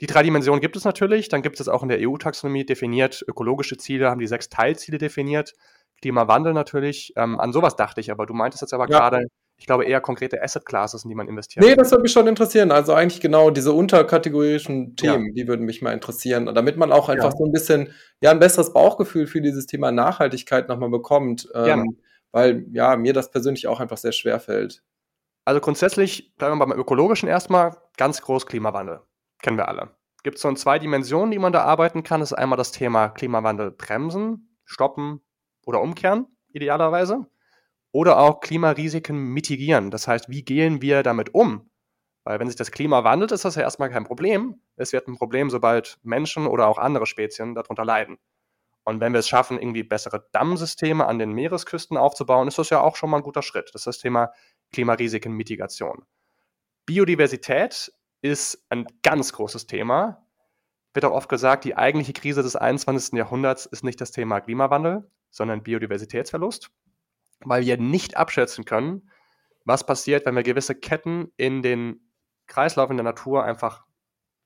[0.00, 1.28] Die drei Dimensionen gibt es natürlich.
[1.28, 5.54] Dann gibt es auch in der EU-Taxonomie definiert, ökologische Ziele haben die sechs Teilziele definiert.
[6.00, 7.12] Klimawandel natürlich.
[7.16, 8.98] Ähm, an sowas dachte ich, aber du meintest jetzt aber ja.
[8.98, 11.64] gerade, ich glaube, eher konkrete Asset Classes, in die man investiert.
[11.64, 12.70] Nee, das würde mich schon interessieren.
[12.70, 15.32] Also eigentlich genau diese unterkategorischen Themen, ja.
[15.34, 16.46] die würden mich mal interessieren.
[16.46, 17.36] Und damit man auch einfach ja.
[17.36, 21.48] so ein bisschen, ja, ein besseres Bauchgefühl für dieses Thema Nachhaltigkeit nochmal bekommt.
[21.54, 21.98] Ähm,
[22.30, 24.82] weil, ja, mir das persönlich auch einfach sehr schwer fällt.
[25.44, 29.00] Also grundsätzlich, bleiben wir beim ökologischen erstmal, ganz groß Klimawandel
[29.40, 29.96] kennen wir alle.
[30.22, 32.20] Gibt es so zwei Dimensionen, die man da arbeiten kann.
[32.20, 35.20] Das ist einmal das Thema Klimawandel bremsen, stoppen
[35.64, 37.26] oder umkehren, idealerweise.
[37.92, 39.90] Oder auch Klimarisiken mitigieren.
[39.90, 41.70] Das heißt, wie gehen wir damit um?
[42.24, 44.60] Weil wenn sich das Klima wandelt, ist das ja erstmal kein Problem.
[44.76, 48.18] Es wird ein Problem, sobald Menschen oder auch andere Spezien darunter leiden.
[48.84, 52.80] Und wenn wir es schaffen, irgendwie bessere Dammsysteme an den Meeresküsten aufzubauen, ist das ja
[52.80, 53.70] auch schon mal ein guter Schritt.
[53.72, 54.32] Das ist das Thema
[54.72, 56.04] Klimarisiken-Mitigation.
[56.84, 60.26] Biodiversität ist ein ganz großes Thema.
[60.94, 63.12] Wird auch oft gesagt, die eigentliche Krise des 21.
[63.12, 66.70] Jahrhunderts ist nicht das Thema Klimawandel, sondern Biodiversitätsverlust,
[67.40, 69.10] weil wir nicht abschätzen können,
[69.64, 72.00] was passiert, wenn wir gewisse Ketten in den
[72.46, 73.84] Kreislauf in der Natur einfach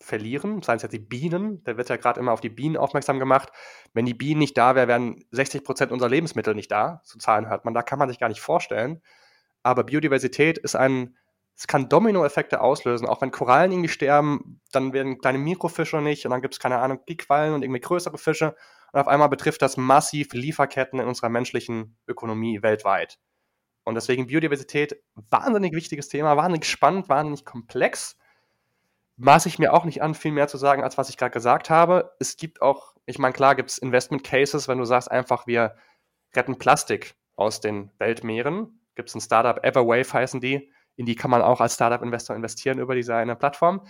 [0.00, 3.20] verlieren, seien es jetzt die Bienen, da wird ja gerade immer auf die Bienen aufmerksam
[3.20, 3.50] gemacht.
[3.94, 7.00] Wenn die Bienen nicht da wären, wären 60 Prozent unserer Lebensmittel nicht da.
[7.04, 9.00] So Zahlen hört man, da kann man sich gar nicht vorstellen.
[9.62, 11.16] Aber Biodiversität ist ein
[11.56, 13.06] es kann Dominoeffekte auslösen.
[13.06, 16.78] Auch wenn Korallen irgendwie sterben, dann werden kleine Mikrofische nicht und dann gibt es, keine
[16.78, 18.56] Ahnung, Quallen und irgendwie größere Fische.
[18.92, 23.18] Und auf einmal betrifft das massiv Lieferketten in unserer menschlichen Ökonomie weltweit.
[23.84, 28.16] Und deswegen Biodiversität, wahnsinnig wichtiges Thema, wahnsinnig spannend, wahnsinnig komplex.
[29.16, 31.68] Maße ich mir auch nicht an, viel mehr zu sagen, als was ich gerade gesagt
[31.68, 32.12] habe.
[32.18, 35.76] Es gibt auch, ich meine, klar gibt es Investment Cases, wenn du sagst einfach, wir
[36.34, 38.80] retten Plastik aus den Weltmeeren.
[38.94, 42.78] Gibt es ein Startup, Everwave heißen die, in die kann man auch als Startup-Investor investieren
[42.78, 43.86] über diese eine Plattform.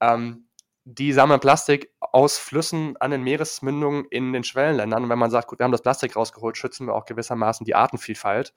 [0.00, 0.46] Ähm,
[0.84, 5.02] die sammeln Plastik aus Flüssen an den Meeresmündungen in den Schwellenländern.
[5.02, 7.74] Und wenn man sagt, gut, wir haben das Plastik rausgeholt, schützen wir auch gewissermaßen die
[7.74, 8.54] Artenvielfalt.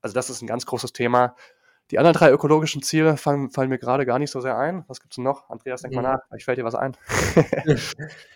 [0.00, 1.36] Also das ist ein ganz großes Thema.
[1.92, 4.84] Die anderen drei ökologischen Ziele fallen, fallen mir gerade gar nicht so sehr ein.
[4.88, 5.48] Was gibt es noch?
[5.48, 6.02] Andreas, denk mhm.
[6.02, 6.20] mal nach.
[6.36, 6.96] Ich fällt dir was ein.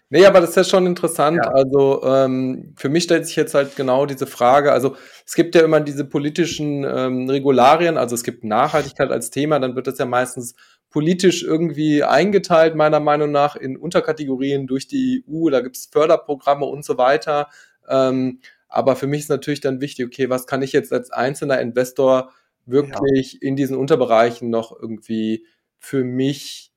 [0.09, 1.39] nee, aber das ist ja schon interessant.
[1.45, 1.51] Ja.
[1.51, 4.73] Also ähm, für mich stellt sich jetzt halt genau diese Frage.
[4.73, 4.95] Also
[5.27, 7.97] es gibt ja immer diese politischen ähm, Regularien.
[7.97, 9.59] Also es gibt Nachhaltigkeit als Thema.
[9.59, 10.55] Dann wird das ja meistens
[10.89, 15.51] politisch irgendwie eingeteilt, meiner Meinung nach, in Unterkategorien durch die EU.
[15.51, 17.49] Da gibt es Förderprogramme und so weiter.
[17.89, 18.39] Ähm,
[18.69, 22.31] aber für mich ist natürlich dann wichtig, okay, was kann ich jetzt als einzelner Investor
[22.71, 23.39] wirklich ja.
[23.43, 25.47] in diesen Unterbereichen noch irgendwie
[25.79, 26.70] für mich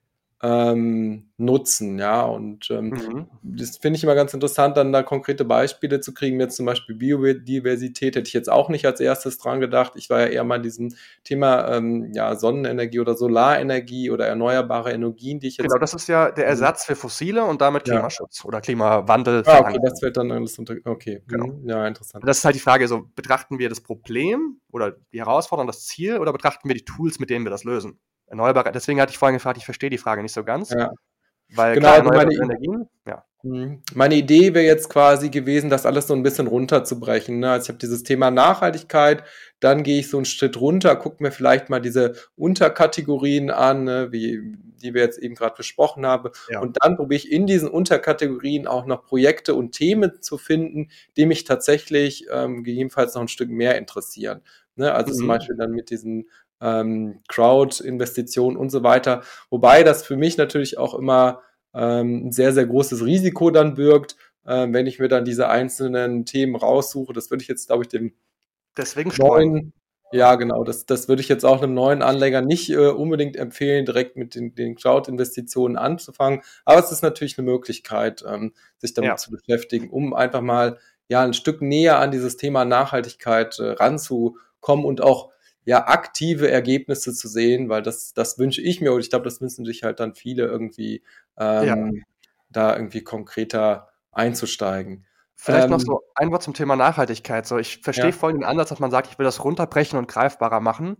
[0.43, 2.21] ähm, nutzen, ja.
[2.23, 3.27] Und ähm, mhm.
[3.43, 6.39] das finde ich immer ganz interessant, dann da konkrete Beispiele zu kriegen.
[6.39, 9.93] Jetzt zum Beispiel Biodiversität hätte ich jetzt auch nicht als erstes dran gedacht.
[9.95, 14.91] Ich war ja eher mal in diesem Thema ähm, ja, Sonnenenergie oder Solarenergie oder erneuerbare
[14.91, 15.67] Energien, die ich jetzt.
[15.67, 16.49] Genau, das ist ja der mhm.
[16.49, 18.45] Ersatz für fossile und damit Klimaschutz ja.
[18.45, 19.43] oder Klimawandel.
[19.45, 20.75] Ah, okay, das wird dann alles unter.
[20.83, 21.47] Okay, genau.
[21.47, 21.69] Mhm.
[21.69, 22.27] Ja, interessant.
[22.27, 26.17] Das ist halt die Frage: so, betrachten wir das Problem oder die Herausforderung, das Ziel
[26.17, 27.97] oder betrachten wir die Tools, mit denen wir das lösen?
[28.27, 30.71] Erneuerbare, deswegen hatte ich vorhin gefragt, ich verstehe die Frage nicht so ganz.
[30.71, 30.91] Ja.
[31.55, 33.23] Weil genau, klar, meine, Energien, ja.
[33.43, 33.83] Mhm.
[33.93, 37.39] meine Idee wäre jetzt quasi gewesen, das alles so ein bisschen runterzubrechen.
[37.39, 37.51] Ne?
[37.51, 39.23] Also ich habe dieses Thema Nachhaltigkeit,
[39.59, 44.11] dann gehe ich so einen Schritt runter, gucke mir vielleicht mal diese Unterkategorien an, ne?
[44.11, 46.29] wie die wir jetzt eben gerade besprochen haben.
[46.49, 46.59] Ja.
[46.59, 51.25] Und dann probiere ich in diesen Unterkategorien auch noch Projekte und Themen zu finden, die
[51.25, 54.41] mich tatsächlich ähm, gegebenenfalls noch ein Stück mehr interessieren.
[54.75, 54.93] Ne?
[54.93, 55.17] Also mhm.
[55.17, 56.29] zum Beispiel dann mit diesen
[56.63, 59.21] ähm, Crowd-Investitionen und so weiter.
[59.49, 61.41] Wobei das für mich natürlich auch immer
[61.73, 66.25] ähm, ein sehr, sehr großes Risiko dann birgt, äh, wenn ich mir dann diese einzelnen
[66.25, 67.13] Themen raussuche.
[67.13, 68.13] Das würde ich jetzt, glaube ich, dem
[68.77, 69.73] Deswegen neuen,
[70.13, 70.63] ja, genau.
[70.63, 74.35] Das, das würde ich jetzt auch einem neuen Anleger nicht äh, unbedingt empfehlen, direkt mit
[74.35, 76.41] den, den Cloud-Investitionen anzufangen.
[76.65, 79.15] Aber es ist natürlich eine Möglichkeit, ähm, sich damit ja.
[79.17, 84.85] zu beschäftigen, um einfach mal ja ein Stück näher an dieses Thema Nachhaltigkeit äh, ranzukommen
[84.85, 85.32] und auch
[85.65, 89.41] ja, aktive Ergebnisse zu sehen, weil das, das wünsche ich mir und ich glaube, das
[89.41, 91.03] wünschen sich halt dann viele irgendwie,
[91.37, 92.03] ähm, ja.
[92.49, 95.05] da irgendwie konkreter einzusteigen.
[95.35, 97.45] Vielleicht ähm, noch so ein Wort zum Thema Nachhaltigkeit.
[97.45, 98.11] So, ich verstehe ja.
[98.11, 100.97] voll den Ansatz, dass man sagt, ich will das runterbrechen und greifbarer machen.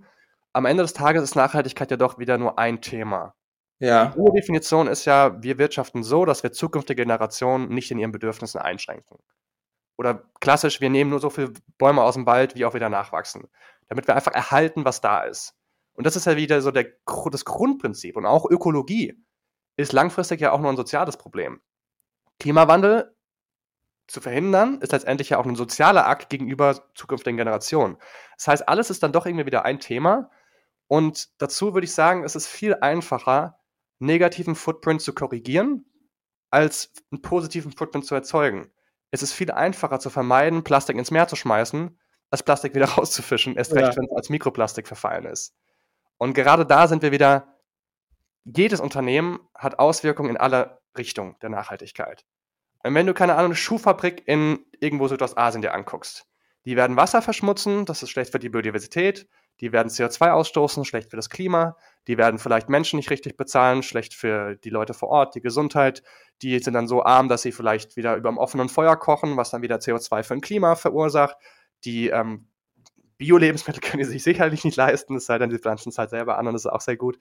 [0.51, 3.35] Am Ende des Tages ist Nachhaltigkeit ja doch wieder nur ein Thema.
[3.79, 4.13] Ja.
[4.15, 8.61] Die Definition ist ja, wir wirtschaften so, dass wir zukünftige Generationen nicht in ihren Bedürfnissen
[8.61, 9.17] einschränken.
[9.97, 13.47] Oder klassisch, wir nehmen nur so viele Bäume aus dem Wald, wie auch wieder nachwachsen
[13.93, 15.55] damit wir einfach erhalten, was da ist.
[15.93, 16.87] Und das ist ja wieder so der,
[17.31, 18.17] das Grundprinzip.
[18.17, 19.23] Und auch Ökologie
[19.77, 21.61] ist langfristig ja auch nur ein soziales Problem.
[22.39, 23.15] Klimawandel
[24.07, 27.97] zu verhindern, ist letztendlich ja auch ein sozialer Akt gegenüber zukünftigen Generationen.
[28.35, 30.29] Das heißt, alles ist dann doch irgendwie wieder ein Thema.
[30.87, 33.59] Und dazu würde ich sagen, es ist viel einfacher,
[33.99, 35.85] negativen Footprint zu korrigieren,
[36.49, 38.71] als einen positiven Footprint zu erzeugen.
[39.13, 41.99] Es ist viel einfacher zu vermeiden, Plastik ins Meer zu schmeißen,
[42.31, 43.95] das Plastik wieder rauszufischen, erst recht, ja.
[43.95, 45.55] wenn es als Mikroplastik verfallen ist.
[46.17, 47.59] Und gerade da sind wir wieder,
[48.43, 52.25] jedes Unternehmen hat Auswirkungen in alle Richtungen der Nachhaltigkeit.
[52.79, 56.25] Und wenn du, keine Ahnung, eine Schuhfabrik in irgendwo Südostasien dir anguckst,
[56.65, 59.29] die werden Wasser verschmutzen, das ist schlecht für die Biodiversität,
[59.61, 61.77] die werden CO2 ausstoßen, schlecht für das Klima,
[62.07, 66.03] die werden vielleicht Menschen nicht richtig bezahlen, schlecht für die Leute vor Ort, die Gesundheit,
[66.41, 69.51] die sind dann so arm, dass sie vielleicht wieder über dem offenen Feuer kochen, was
[69.51, 71.37] dann wieder CO2 für ein Klima verursacht.
[71.85, 72.47] Die ähm,
[73.17, 76.37] Bio-Lebensmittel können die sich sicherlich nicht leisten, es sei denn, sie pflanzen es halt selber
[76.37, 77.17] an und das ist auch sehr gut.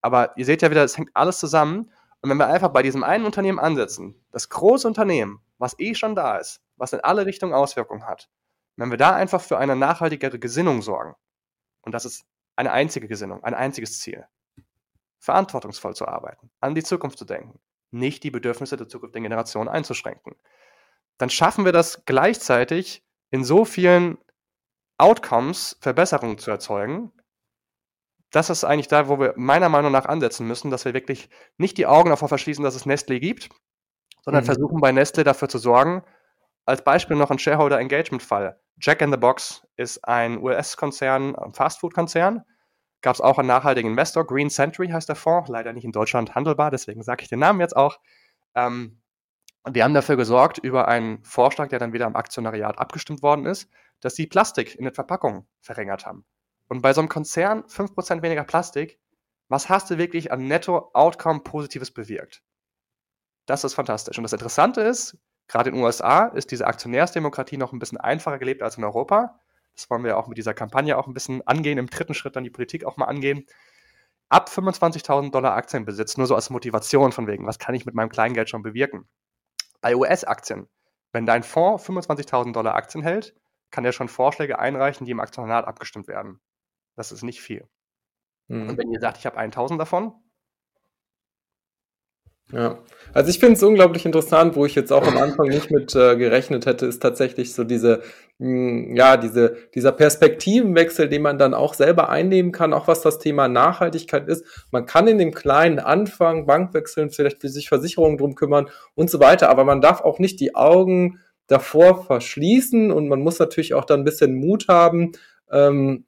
[0.00, 1.92] Aber ihr seht ja wieder, es hängt alles zusammen.
[2.22, 6.14] Und wenn wir einfach bei diesem einen Unternehmen ansetzen, das große Unternehmen, was eh schon
[6.14, 8.30] da ist, was in alle Richtungen Auswirkungen hat,
[8.76, 11.14] wenn wir da einfach für eine nachhaltigere Gesinnung sorgen,
[11.82, 12.24] und das ist
[12.62, 14.24] eine einzige Gesinnung, ein einziges Ziel,
[15.18, 17.60] verantwortungsvoll zu arbeiten, an die Zukunft zu denken,
[17.90, 20.34] nicht die Bedürfnisse der zukünftigen Generation einzuschränken,
[21.18, 24.18] dann schaffen wir das gleichzeitig in so vielen
[24.98, 27.12] Outcomes Verbesserungen zu erzeugen.
[28.30, 31.76] Das ist eigentlich da, wo wir meiner Meinung nach ansetzen müssen, dass wir wirklich nicht
[31.78, 33.50] die Augen davor verschließen, dass es Nestle gibt,
[34.22, 34.46] sondern mhm.
[34.46, 36.04] versuchen bei Nestle dafür zu sorgen,
[36.64, 38.60] als Beispiel noch ein Shareholder Engagement Fall.
[38.80, 42.44] Jack in the Box ist ein US-Konzern, ein Fastfood-Konzern.
[43.02, 46.34] Gab es auch einen nachhaltigen Investor, Green Century heißt der Fonds, leider nicht in Deutschland
[46.34, 47.98] handelbar, deswegen sage ich den Namen jetzt auch.
[48.54, 49.02] Ähm,
[49.68, 53.68] wir haben dafür gesorgt, über einen Vorschlag, der dann wieder am Aktionariat abgestimmt worden ist,
[54.00, 56.24] dass sie Plastik in den Verpackungen verringert haben.
[56.68, 58.98] Und bei so einem Konzern 5% weniger Plastik,
[59.48, 62.42] was hast du wirklich an Netto-Outcome Positives bewirkt?
[63.46, 64.16] Das ist fantastisch.
[64.16, 68.38] Und das Interessante ist, gerade in den USA ist diese Aktionärsdemokratie noch ein bisschen einfacher
[68.38, 69.38] gelebt als in Europa.
[69.74, 72.44] Das wollen wir auch mit dieser Kampagne auch ein bisschen angehen, im dritten Schritt dann
[72.44, 73.46] die Politik auch mal angehen.
[74.28, 78.08] Ab 25.000 Dollar Aktienbesitz, nur so als Motivation von wegen, was kann ich mit meinem
[78.08, 79.08] Kleingeld schon bewirken?
[79.80, 80.68] Bei US-Aktien,
[81.12, 83.34] wenn dein Fonds 25.000 Dollar Aktien hält,
[83.70, 86.40] kann er schon Vorschläge einreichen, die im Aktionat abgestimmt werden.
[86.94, 87.68] Das ist nicht viel.
[88.48, 88.70] Mhm.
[88.70, 90.14] Und wenn ihr sagt, ich habe 1000 davon,
[92.52, 92.78] ja,
[93.14, 96.16] also ich finde es unglaublich interessant, wo ich jetzt auch am Anfang nicht mit äh,
[96.16, 98.02] gerechnet hätte, ist tatsächlich so diese,
[98.38, 103.02] mh, hm, ja, diese, dieser Perspektivenwechsel, den man dann auch selber einnehmen kann, auch was
[103.02, 104.66] das Thema Nachhaltigkeit ist.
[104.70, 109.10] Man kann in dem kleinen Anfang Bank wechseln, vielleicht für sich Versicherungen drum kümmern und
[109.10, 113.74] so weiter, aber man darf auch nicht die Augen davor verschließen und man muss natürlich
[113.74, 115.12] auch dann ein bisschen Mut haben,
[115.50, 116.04] ähm,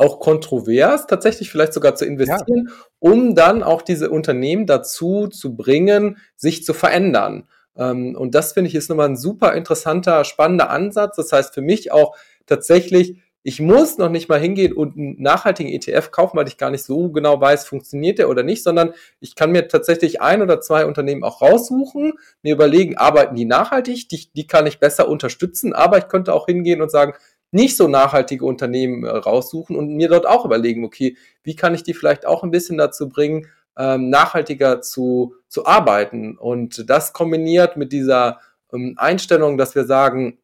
[0.00, 2.74] auch kontrovers tatsächlich vielleicht sogar zu investieren, ja.
[2.98, 7.46] um dann auch diese Unternehmen dazu zu bringen, sich zu verändern.
[7.76, 11.16] Ähm, und das finde ich ist nochmal ein super interessanter, spannender Ansatz.
[11.16, 15.72] Das heißt für mich auch tatsächlich, ich muss noch nicht mal hingehen und einen nachhaltigen
[15.72, 19.34] ETF kaufen, weil ich gar nicht so genau weiß, funktioniert der oder nicht, sondern ich
[19.34, 24.30] kann mir tatsächlich ein oder zwei Unternehmen auch raussuchen, mir überlegen, arbeiten die nachhaltig, die,
[24.34, 27.14] die kann ich besser unterstützen, aber ich könnte auch hingehen und sagen,
[27.52, 31.82] nicht so nachhaltige Unternehmen äh, raussuchen und mir dort auch überlegen, okay, wie kann ich
[31.82, 33.46] die vielleicht auch ein bisschen dazu bringen,
[33.78, 36.36] ähm, nachhaltiger zu, zu arbeiten.
[36.36, 38.40] Und das kombiniert mit dieser
[38.72, 40.38] ähm, Einstellung, dass wir sagen,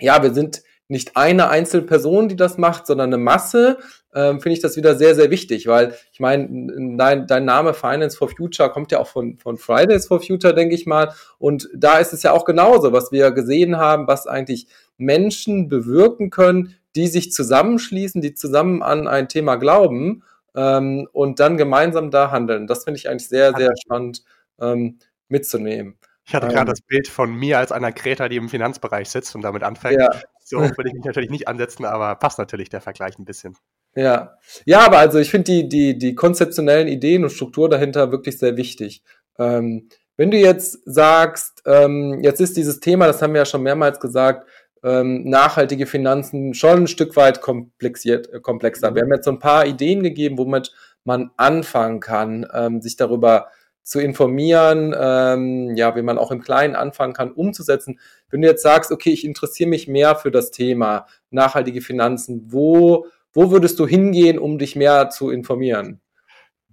[0.00, 3.78] ja, wir sind nicht eine einzelne Person, die das macht, sondern eine Masse,
[4.14, 8.16] ähm, finde ich das wieder sehr, sehr wichtig, weil ich meine, dein, dein Name Finance
[8.16, 11.12] for Future kommt ja auch von, von Fridays for Future, denke ich mal.
[11.38, 14.66] Und da ist es ja auch genauso, was wir gesehen haben, was eigentlich
[14.98, 20.22] Menschen bewirken können, die sich zusammenschließen, die zusammen an ein Thema glauben
[20.54, 22.66] ähm, und dann gemeinsam da handeln.
[22.66, 24.24] Das finde ich eigentlich sehr, sehr spannend
[24.60, 25.96] ähm, mitzunehmen.
[26.26, 29.34] Ich hatte gerade ähm, das Bild von mir als einer Greta, die im Finanzbereich sitzt
[29.34, 30.00] und damit anfängt.
[30.00, 30.10] Ja.
[30.44, 33.56] So würde ich mich natürlich nicht ansetzen, aber passt natürlich der Vergleich ein bisschen.
[33.94, 38.38] Ja, ja, aber also ich finde die, die, die konzeptionellen Ideen und Struktur dahinter wirklich
[38.38, 39.02] sehr wichtig.
[39.38, 39.88] Ähm,
[40.18, 44.00] wenn du jetzt sagst, ähm, jetzt ist dieses Thema, das haben wir ja schon mehrmals
[44.00, 44.46] gesagt,
[44.82, 48.90] ähm, nachhaltige Finanzen schon ein Stück weit komplexiert, äh, komplexer.
[48.90, 48.94] Mhm.
[48.94, 50.72] Wir haben jetzt so ein paar Ideen gegeben, womit
[51.04, 53.48] man anfangen kann, ähm, sich darüber
[53.82, 57.98] zu informieren, ähm, ja, wie man auch im Kleinen anfangen kann, umzusetzen.
[58.28, 63.06] Wenn du jetzt sagst, okay, ich interessiere mich mehr für das Thema nachhaltige Finanzen, wo,
[63.32, 66.02] wo würdest du hingehen, um dich mehr zu informieren?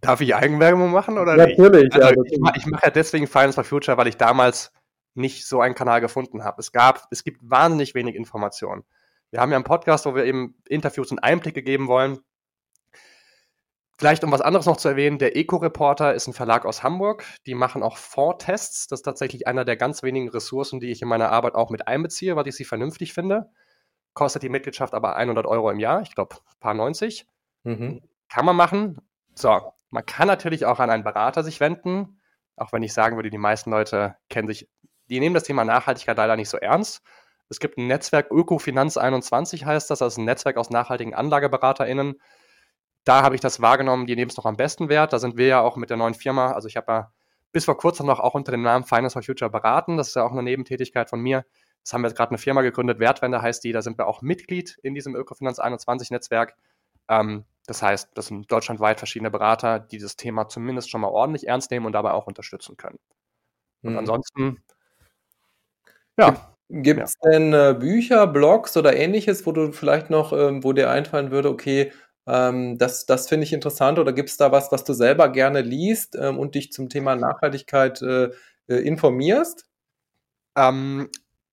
[0.01, 2.03] Darf ich Eigenwerbung machen oder Natürlich, nicht?
[2.03, 2.51] Also, ja.
[2.53, 4.73] Ich, ich mache ja deswegen Finance for Future, weil ich damals
[5.15, 6.59] nicht so einen Kanal gefunden habe.
[6.59, 8.83] Es gab, es gibt wahnsinnig wenig Informationen.
[9.31, 12.19] Wir haben ja einen Podcast, wo wir eben Interviews und Einblicke geben wollen.
[13.97, 17.23] Vielleicht um was anderes noch zu erwähnen, der Eco-Reporter ist ein Verlag aus Hamburg.
[17.45, 18.87] Die machen auch Fondtests.
[18.87, 21.87] Das ist tatsächlich einer der ganz wenigen Ressourcen, die ich in meiner Arbeit auch mit
[21.87, 23.49] einbeziehe, weil ich sie vernünftig finde.
[24.13, 26.01] Kostet die Mitgliedschaft aber 100 Euro im Jahr.
[26.01, 27.25] Ich glaube, paar 90.
[27.63, 28.01] Mhm.
[28.27, 28.99] Kann man machen.
[29.33, 32.19] So, man kann natürlich auch an einen Berater sich wenden.
[32.57, 34.69] Auch wenn ich sagen würde, die meisten Leute kennen sich
[35.09, 37.01] die nehmen das Thema Nachhaltigkeit leider nicht so ernst.
[37.49, 42.19] Es gibt ein Netzwerk Ökofinanz 21 heißt das, das ist ein Netzwerk aus nachhaltigen AnlageberaterInnen.
[43.03, 45.13] Da habe ich das wahrgenommen, die nehmen es noch am besten wert.
[45.13, 47.11] Da sind wir ja auch mit der neuen Firma, also ich habe ja
[47.51, 49.97] bis vor kurzem noch auch unter dem Namen Finance for Future beraten.
[49.97, 51.45] Das ist ja auch eine Nebentätigkeit von mir.
[51.83, 53.71] Das haben wir jetzt gerade eine Firma gegründet, Wertwende heißt die.
[53.71, 56.55] Da sind wir auch Mitglied in diesem Ökofinanz 21 Netzwerk.
[57.07, 61.47] Ähm, das heißt, das sind deutschlandweit verschiedene Berater, die das Thema zumindest schon mal ordentlich
[61.47, 62.99] ernst nehmen und dabei auch unterstützen können.
[63.83, 63.99] Und mhm.
[63.99, 64.63] ansonsten
[66.17, 66.51] ja.
[66.69, 67.31] Gibt es ja.
[67.31, 71.49] denn äh, Bücher, Blogs oder ähnliches, wo du vielleicht noch, ähm, wo dir einfallen würde,
[71.49, 71.91] okay,
[72.27, 75.61] ähm, das, das finde ich interessant oder gibt es da was, was du selber gerne
[75.61, 78.29] liest ähm, und dich zum Thema Nachhaltigkeit äh,
[78.67, 79.67] äh, informierst?
[80.55, 81.09] Ähm,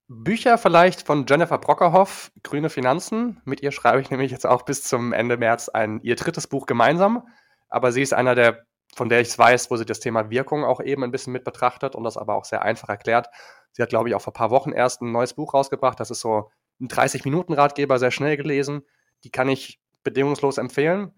[0.08, 3.40] Bücher vielleicht von Jennifer Brockerhoff, Grüne Finanzen.
[3.44, 6.66] Mit ihr schreibe ich nämlich jetzt auch bis zum Ende März ein, ihr drittes Buch
[6.66, 7.26] gemeinsam.
[7.68, 8.64] Aber sie ist einer der,
[8.94, 11.44] von der ich es weiß, wo sie das Thema Wirkung auch eben ein bisschen mit
[11.44, 13.28] betrachtet und das aber auch sehr einfach erklärt.
[13.72, 15.98] Sie hat, glaube ich, auch vor ein paar Wochen erst ein neues Buch rausgebracht.
[15.98, 18.82] Das ist so ein 30-Minuten-Ratgeber, sehr schnell gelesen.
[19.24, 21.12] Die kann ich bedingungslos empfehlen.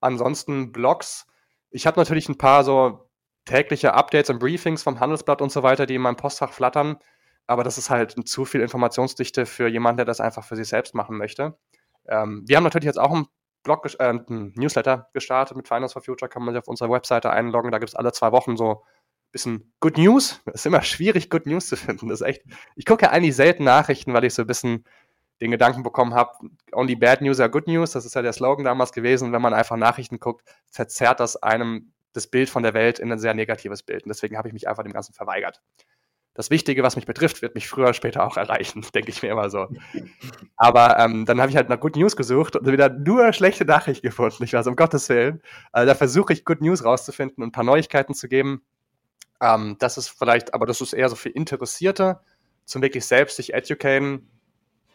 [0.00, 1.26] Ansonsten Blogs.
[1.70, 3.10] Ich habe natürlich ein paar so
[3.44, 6.96] tägliche Updates und Briefings vom Handelsblatt und so weiter, die in meinem Postfach flattern.
[7.46, 10.94] Aber das ist halt zu viel Informationsdichte für jemanden, der das einfach für sich selbst
[10.94, 11.58] machen möchte.
[12.06, 13.26] Ähm, wir haben natürlich jetzt auch einen
[13.62, 16.28] Blog, äh, Newsletter gestartet mit Finance for Future.
[16.28, 17.70] Kann man sich auf unserer Webseite einloggen.
[17.70, 18.84] Da gibt es alle zwei Wochen so
[19.32, 20.40] bisschen Good News.
[20.46, 22.08] Es ist immer schwierig, Good News zu finden.
[22.08, 22.42] Das ist echt.
[22.76, 24.84] Ich gucke ja eigentlich selten Nachrichten, weil ich so ein bisschen
[25.40, 26.32] den Gedanken bekommen habe,
[26.72, 27.92] only bad news are good news.
[27.92, 29.32] Das ist ja der Slogan damals gewesen.
[29.32, 33.18] Wenn man einfach Nachrichten guckt, verzerrt das einem das Bild von der Welt in ein
[33.18, 34.02] sehr negatives Bild.
[34.04, 35.62] Und deswegen habe ich mich einfach dem Ganzen verweigert.
[36.34, 39.30] Das Wichtige, was mich betrifft, wird mich früher oder später auch erreichen, denke ich mir
[39.30, 39.68] immer so.
[40.56, 44.06] Aber ähm, dann habe ich halt nach Good News gesucht und wieder nur schlechte Nachrichten
[44.06, 44.44] gefunden.
[44.44, 45.42] Ich weiß, um Gottes Willen.
[45.72, 48.62] Also da versuche ich Good News rauszufinden und ein paar Neuigkeiten zu geben.
[49.40, 52.20] Ähm, das ist vielleicht, aber das ist eher so für Interessierte,
[52.64, 54.30] zum wirklich selbst sich educaten,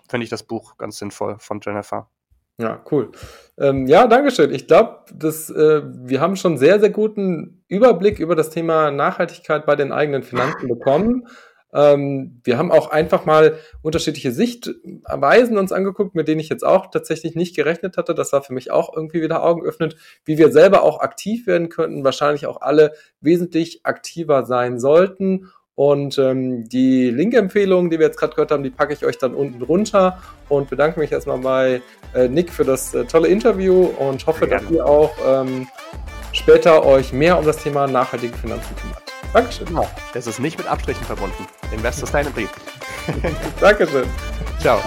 [0.07, 2.09] finde ich das Buch ganz sinnvoll von Jennifer.
[2.57, 3.11] Ja, cool.
[3.57, 4.53] Ähm, ja, Dankeschön.
[4.53, 9.75] Ich glaube, äh, wir haben schon sehr, sehr guten Überblick über das Thema Nachhaltigkeit bei
[9.75, 11.27] den eigenen Finanzen bekommen.
[11.73, 16.89] Ähm, wir haben auch einfach mal unterschiedliche Sichtweisen uns angeguckt, mit denen ich jetzt auch
[16.89, 18.15] tatsächlich nicht gerechnet hatte.
[18.15, 21.67] Das war für mich auch irgendwie wieder Augen öffnet, wie wir selber auch aktiv werden
[21.67, 25.51] könnten, wahrscheinlich auch alle wesentlich aktiver sein sollten.
[25.75, 29.33] Und ähm, die Link-Empfehlungen, die wir jetzt gerade gehört haben, die packe ich euch dann
[29.33, 31.81] unten runter und bedanke mich erstmal bei
[32.13, 35.67] äh, Nick für das äh, tolle Interview und hoffe, dass ihr auch ähm,
[36.31, 39.03] später euch mehr um das Thema nachhaltige Finanzen kümmert.
[39.33, 39.67] Dankeschön.
[39.67, 39.87] Genau.
[40.13, 41.45] Das ist nicht mit Abstrichen verbunden.
[41.73, 42.53] Investor Sustainability.
[43.59, 44.05] Dankeschön.
[44.61, 44.79] Ciao.